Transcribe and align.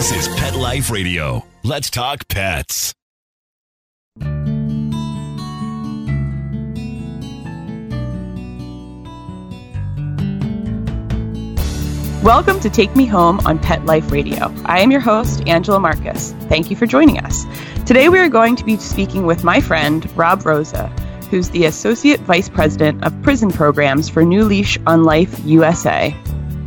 This 0.00 0.28
is 0.28 0.34
Pet 0.34 0.56
Life 0.56 0.90
Radio. 0.90 1.44
Let's 1.62 1.90
talk 1.90 2.26
pets. 2.28 2.94
Welcome 12.24 12.60
to 12.60 12.70
Take 12.70 12.96
Me 12.96 13.04
Home 13.04 13.40
on 13.40 13.58
Pet 13.58 13.84
Life 13.84 14.10
Radio. 14.10 14.50
I 14.64 14.80
am 14.80 14.90
your 14.90 15.00
host, 15.00 15.46
Angela 15.46 15.78
Marcus. 15.78 16.32
Thank 16.48 16.70
you 16.70 16.76
for 16.76 16.86
joining 16.86 17.18
us. 17.18 17.44
Today 17.84 18.08
we 18.08 18.20
are 18.20 18.30
going 18.30 18.56
to 18.56 18.64
be 18.64 18.78
speaking 18.78 19.26
with 19.26 19.44
my 19.44 19.60
friend, 19.60 20.10
Rob 20.16 20.46
Rosa, 20.46 20.86
who's 21.28 21.50
the 21.50 21.66
Associate 21.66 22.20
Vice 22.20 22.48
President 22.48 23.04
of 23.04 23.12
Prison 23.20 23.50
Programs 23.50 24.08
for 24.08 24.24
New 24.24 24.44
Leash 24.44 24.78
on 24.86 25.04
Life 25.04 25.38
USA. 25.44 26.16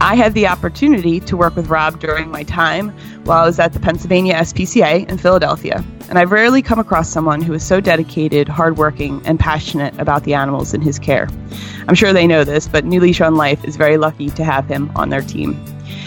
I 0.03 0.15
had 0.15 0.33
the 0.33 0.47
opportunity 0.47 1.21
to 1.21 1.37
work 1.37 1.55
with 1.55 1.69
Rob 1.69 2.01
during 2.01 2.29
my 2.29 2.43
time 2.43 2.89
while 3.23 3.43
I 3.43 3.45
was 3.45 3.57
at 3.57 3.71
the 3.71 3.79
Pennsylvania 3.79 4.33
SPCA 4.33 5.09
in 5.09 5.17
Philadelphia, 5.17 5.81
and 6.09 6.19
I've 6.19 6.33
rarely 6.33 6.61
come 6.61 6.77
across 6.77 7.07
someone 7.07 7.41
who 7.41 7.53
is 7.53 7.65
so 7.65 7.79
dedicated, 7.79 8.49
hardworking, 8.49 9.25
and 9.25 9.39
passionate 9.39 9.97
about 9.97 10.25
the 10.25 10.33
animals 10.33 10.73
in 10.73 10.81
his 10.81 10.99
care. 10.99 11.29
I'm 11.87 11.95
sure 11.95 12.11
they 12.11 12.27
know 12.27 12.43
this, 12.43 12.67
but 12.67 12.83
New 12.83 12.99
Leash 12.99 13.21
on 13.21 13.35
Life 13.35 13.63
is 13.63 13.77
very 13.77 13.95
lucky 13.95 14.29
to 14.31 14.43
have 14.43 14.67
him 14.67 14.91
on 14.93 15.07
their 15.07 15.21
team. 15.21 15.53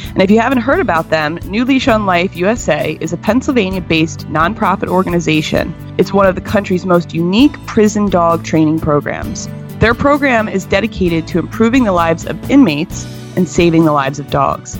And 0.09 0.21
if 0.21 0.31
you 0.31 0.41
haven't 0.41 0.59
heard 0.59 0.81
about 0.81 1.09
them, 1.09 1.37
New 1.47 1.65
Leash 1.65 1.89
on 1.89 2.05
Life 2.05 2.37
USA 2.37 2.99
is 3.01 3.15
a 3.15 3.17
Pennsylvania 3.17 3.81
based 3.81 4.27
nonprofit 4.27 4.89
organization. 4.89 5.75
It's 5.97 6.13
one 6.13 6.27
of 6.27 6.35
the 6.35 6.43
country's 6.43 6.85
most 6.85 7.15
unique 7.15 7.55
prison 7.65 8.11
dog 8.11 8.45
training 8.45 8.81
programs. 8.81 9.49
Their 9.87 9.95
program 9.95 10.49
is 10.49 10.65
dedicated 10.65 11.29
to 11.29 11.39
improving 11.39 11.85
the 11.85 11.93
lives 11.93 12.27
of 12.27 12.51
inmates 12.51 13.07
and 13.37 13.49
saving 13.49 13.85
the 13.85 13.93
lives 13.93 14.19
of 14.19 14.29
dogs. 14.31 14.77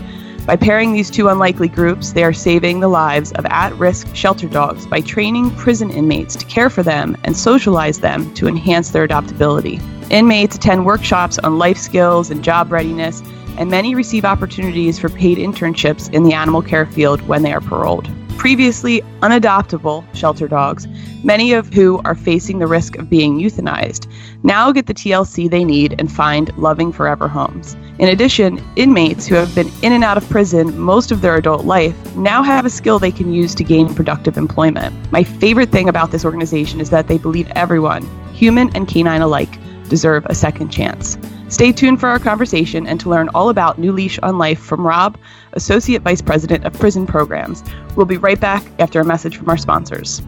By 0.47 0.57
pairing 0.57 0.93
these 0.93 1.11
two 1.11 1.29
unlikely 1.29 1.69
groups, 1.69 2.11
they 2.11 2.25
are 2.25 2.33
saving 2.33 2.81
the 2.81 2.89
lives 2.89 3.31
of 3.35 3.47
at 3.47 3.73
risk 3.79 4.13
shelter 4.17 4.49
dogs 4.49 4.85
by 4.85 5.03
training 5.03 5.53
prison 5.53 5.93
inmates 5.93 6.35
to 6.35 6.47
care 6.47 6.69
for 6.69 6.83
them 6.83 7.17
and 7.23 7.37
socialize 7.37 8.01
them 8.01 8.35
to 8.35 8.49
enhance 8.49 8.91
their 8.91 9.05
adaptability. 9.05 9.79
Inmates 10.11 10.57
attend 10.57 10.85
workshops 10.85 11.39
on 11.39 11.57
life 11.57 11.79
skills 11.79 12.33
and 12.33 12.43
job 12.43 12.73
readiness, 12.73 13.23
and 13.59 13.71
many 13.71 13.95
receive 13.95 14.25
opportunities 14.25 14.99
for 14.99 15.09
paid 15.09 15.39
internships 15.39 16.13
in 16.13 16.25
the 16.25 16.35
animal 16.35 16.63
care 16.63 16.87
field 16.87 17.21
when 17.29 17.45
they 17.45 17.53
are 17.53 17.61
paroled. 17.61 18.11
Previously 18.39 19.03
unadoptable 19.23 20.05
shelter 20.15 20.47
dogs, 20.47 20.87
many 21.25 21.53
of 21.53 21.73
who 21.73 22.01
are 22.05 22.15
facing 22.15 22.59
the 22.59 22.67
risk 22.67 22.97
of 22.97 23.11
being 23.11 23.39
euthanized, 23.39 24.07
now 24.43 24.71
get 24.71 24.87
the 24.87 24.95
TLC 24.95 25.51
they 25.51 25.65
need 25.65 25.95
and 25.99 26.13
find 26.13 26.57
loving 26.57 26.93
forever 26.93 27.29
homes. 27.29 27.77
In 27.99 28.09
addition, 28.09 28.63
inmates 28.77 29.27
who 29.27 29.35
have 29.35 29.55
been 29.55 29.71
in 29.83 29.93
and 29.93 30.05
out 30.05 30.19
of 30.19 30.29
prison 30.29 30.79
most 30.79 31.11
of 31.11 31.23
their 31.23 31.37
adult 31.37 31.65
life 31.65 32.15
now 32.15 32.43
have 32.43 32.67
a 32.67 32.71
skill 32.71 32.99
they 32.99 33.11
can 33.11 33.33
use 33.33 33.55
to 33.55 33.65
gain 33.65 33.93
productive 33.95 34.37
employment. 34.37 34.95
My 35.11 35.25
favorite 35.25 35.71
thing 35.71 35.89
about 35.89 36.11
this 36.11 36.25
organization 36.25 36.81
is 36.81 36.91
that 36.91 37.09
they 37.09 37.19
believe 37.19 37.51
everyone, 37.57 38.07
human 38.35 38.71
and 38.77 38.87
canine 38.87 39.23
alike, 39.23 39.59
deserve 39.89 40.27
a 40.27 40.35
second 40.35 40.69
chance. 40.69 41.17
Stay 41.49 41.73
tuned 41.73 42.01
for 42.01 42.09
our 42.09 42.19
conversation 42.19 42.87
and 42.87 42.99
to 43.01 43.09
learn 43.09 43.29
all 43.31 43.49
about 43.49 43.79
New 43.79 43.93
Leash 43.93 44.19
on 44.19 44.37
Life 44.37 44.59
from 44.59 44.87
Rob, 44.87 45.17
Associate 45.57 46.01
Vice 46.03 46.23
President 46.23 46.65
of 46.65 46.73
Prison 46.75 47.07
Programs. 47.07 47.65
We'll 47.97 48.07
be 48.07 48.19
right 48.19 48.41
back 48.41 48.65
after 48.79 49.01
a 49.01 49.05
message 49.05 49.37
from 49.37 49.49
our 49.49 49.57
sponsors. 49.57 50.23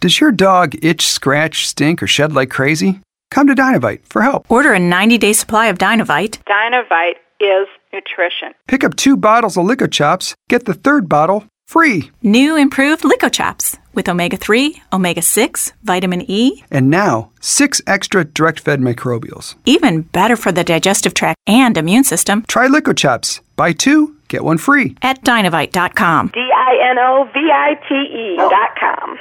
Does 0.00 0.20
your 0.20 0.30
dog 0.30 0.76
itch, 0.82 1.06
scratch, 1.06 1.66
stink, 1.66 2.02
or 2.02 2.06
shed 2.06 2.32
like 2.32 2.50
crazy? 2.50 3.00
Come 3.32 3.48
to 3.48 3.54
Dinovite 3.54 4.06
for 4.06 4.22
help. 4.22 4.50
Order 4.50 4.72
a 4.72 4.78
90 4.78 5.18
day 5.18 5.32
supply 5.32 5.66
of 5.66 5.76
Dinovite. 5.76 6.38
Dinovite 6.44 7.16
is 7.40 7.66
nutrition. 7.92 8.54
Pick 8.68 8.84
up 8.84 8.96
two 8.96 9.16
bottles 9.16 9.56
of 9.56 9.66
LickOChops, 9.66 10.34
get 10.48 10.64
the 10.64 10.74
third 10.74 11.08
bottle 11.08 11.44
free. 11.68 12.10
New 12.22 12.56
improved 12.56 13.02
LickOChops 13.04 13.78
with 13.94 14.08
omega 14.08 14.36
3, 14.36 14.80
omega 14.92 15.22
6, 15.22 15.72
vitamin 15.82 16.22
E, 16.28 16.62
And 16.70 16.88
now, 16.90 17.30
six 17.40 17.80
extra 17.86 18.24
direct 18.24 18.60
fed 18.60 18.80
microbials. 18.80 19.54
even 19.66 20.02
better 20.02 20.36
for 20.36 20.52
the 20.52 20.64
digestive 20.64 21.14
tract 21.14 21.38
and 21.46 21.76
immune 21.76 22.04
system 22.04 22.44
Try 22.48 22.68
LickOChops. 22.68 23.40
Buy 23.56 23.72
two, 23.72 24.16
get 24.28 24.44
one 24.44 24.58
free. 24.58 24.96
at 25.02 25.22
dinovite.com. 25.24 26.30
D 26.32 26.40
I 26.40 26.90
N 26.90 26.98
O 26.98 27.28
V 27.34 27.40
I 27.52 27.74
T 27.88 27.94
E 27.94 28.36
dot 28.36 28.70
com. 28.78 29.18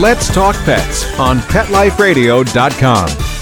Let's 0.00 0.32
Talk 0.32 0.54
Pets 0.64 1.18
on 1.18 1.38
PetLifeRadio.com. 1.38 3.39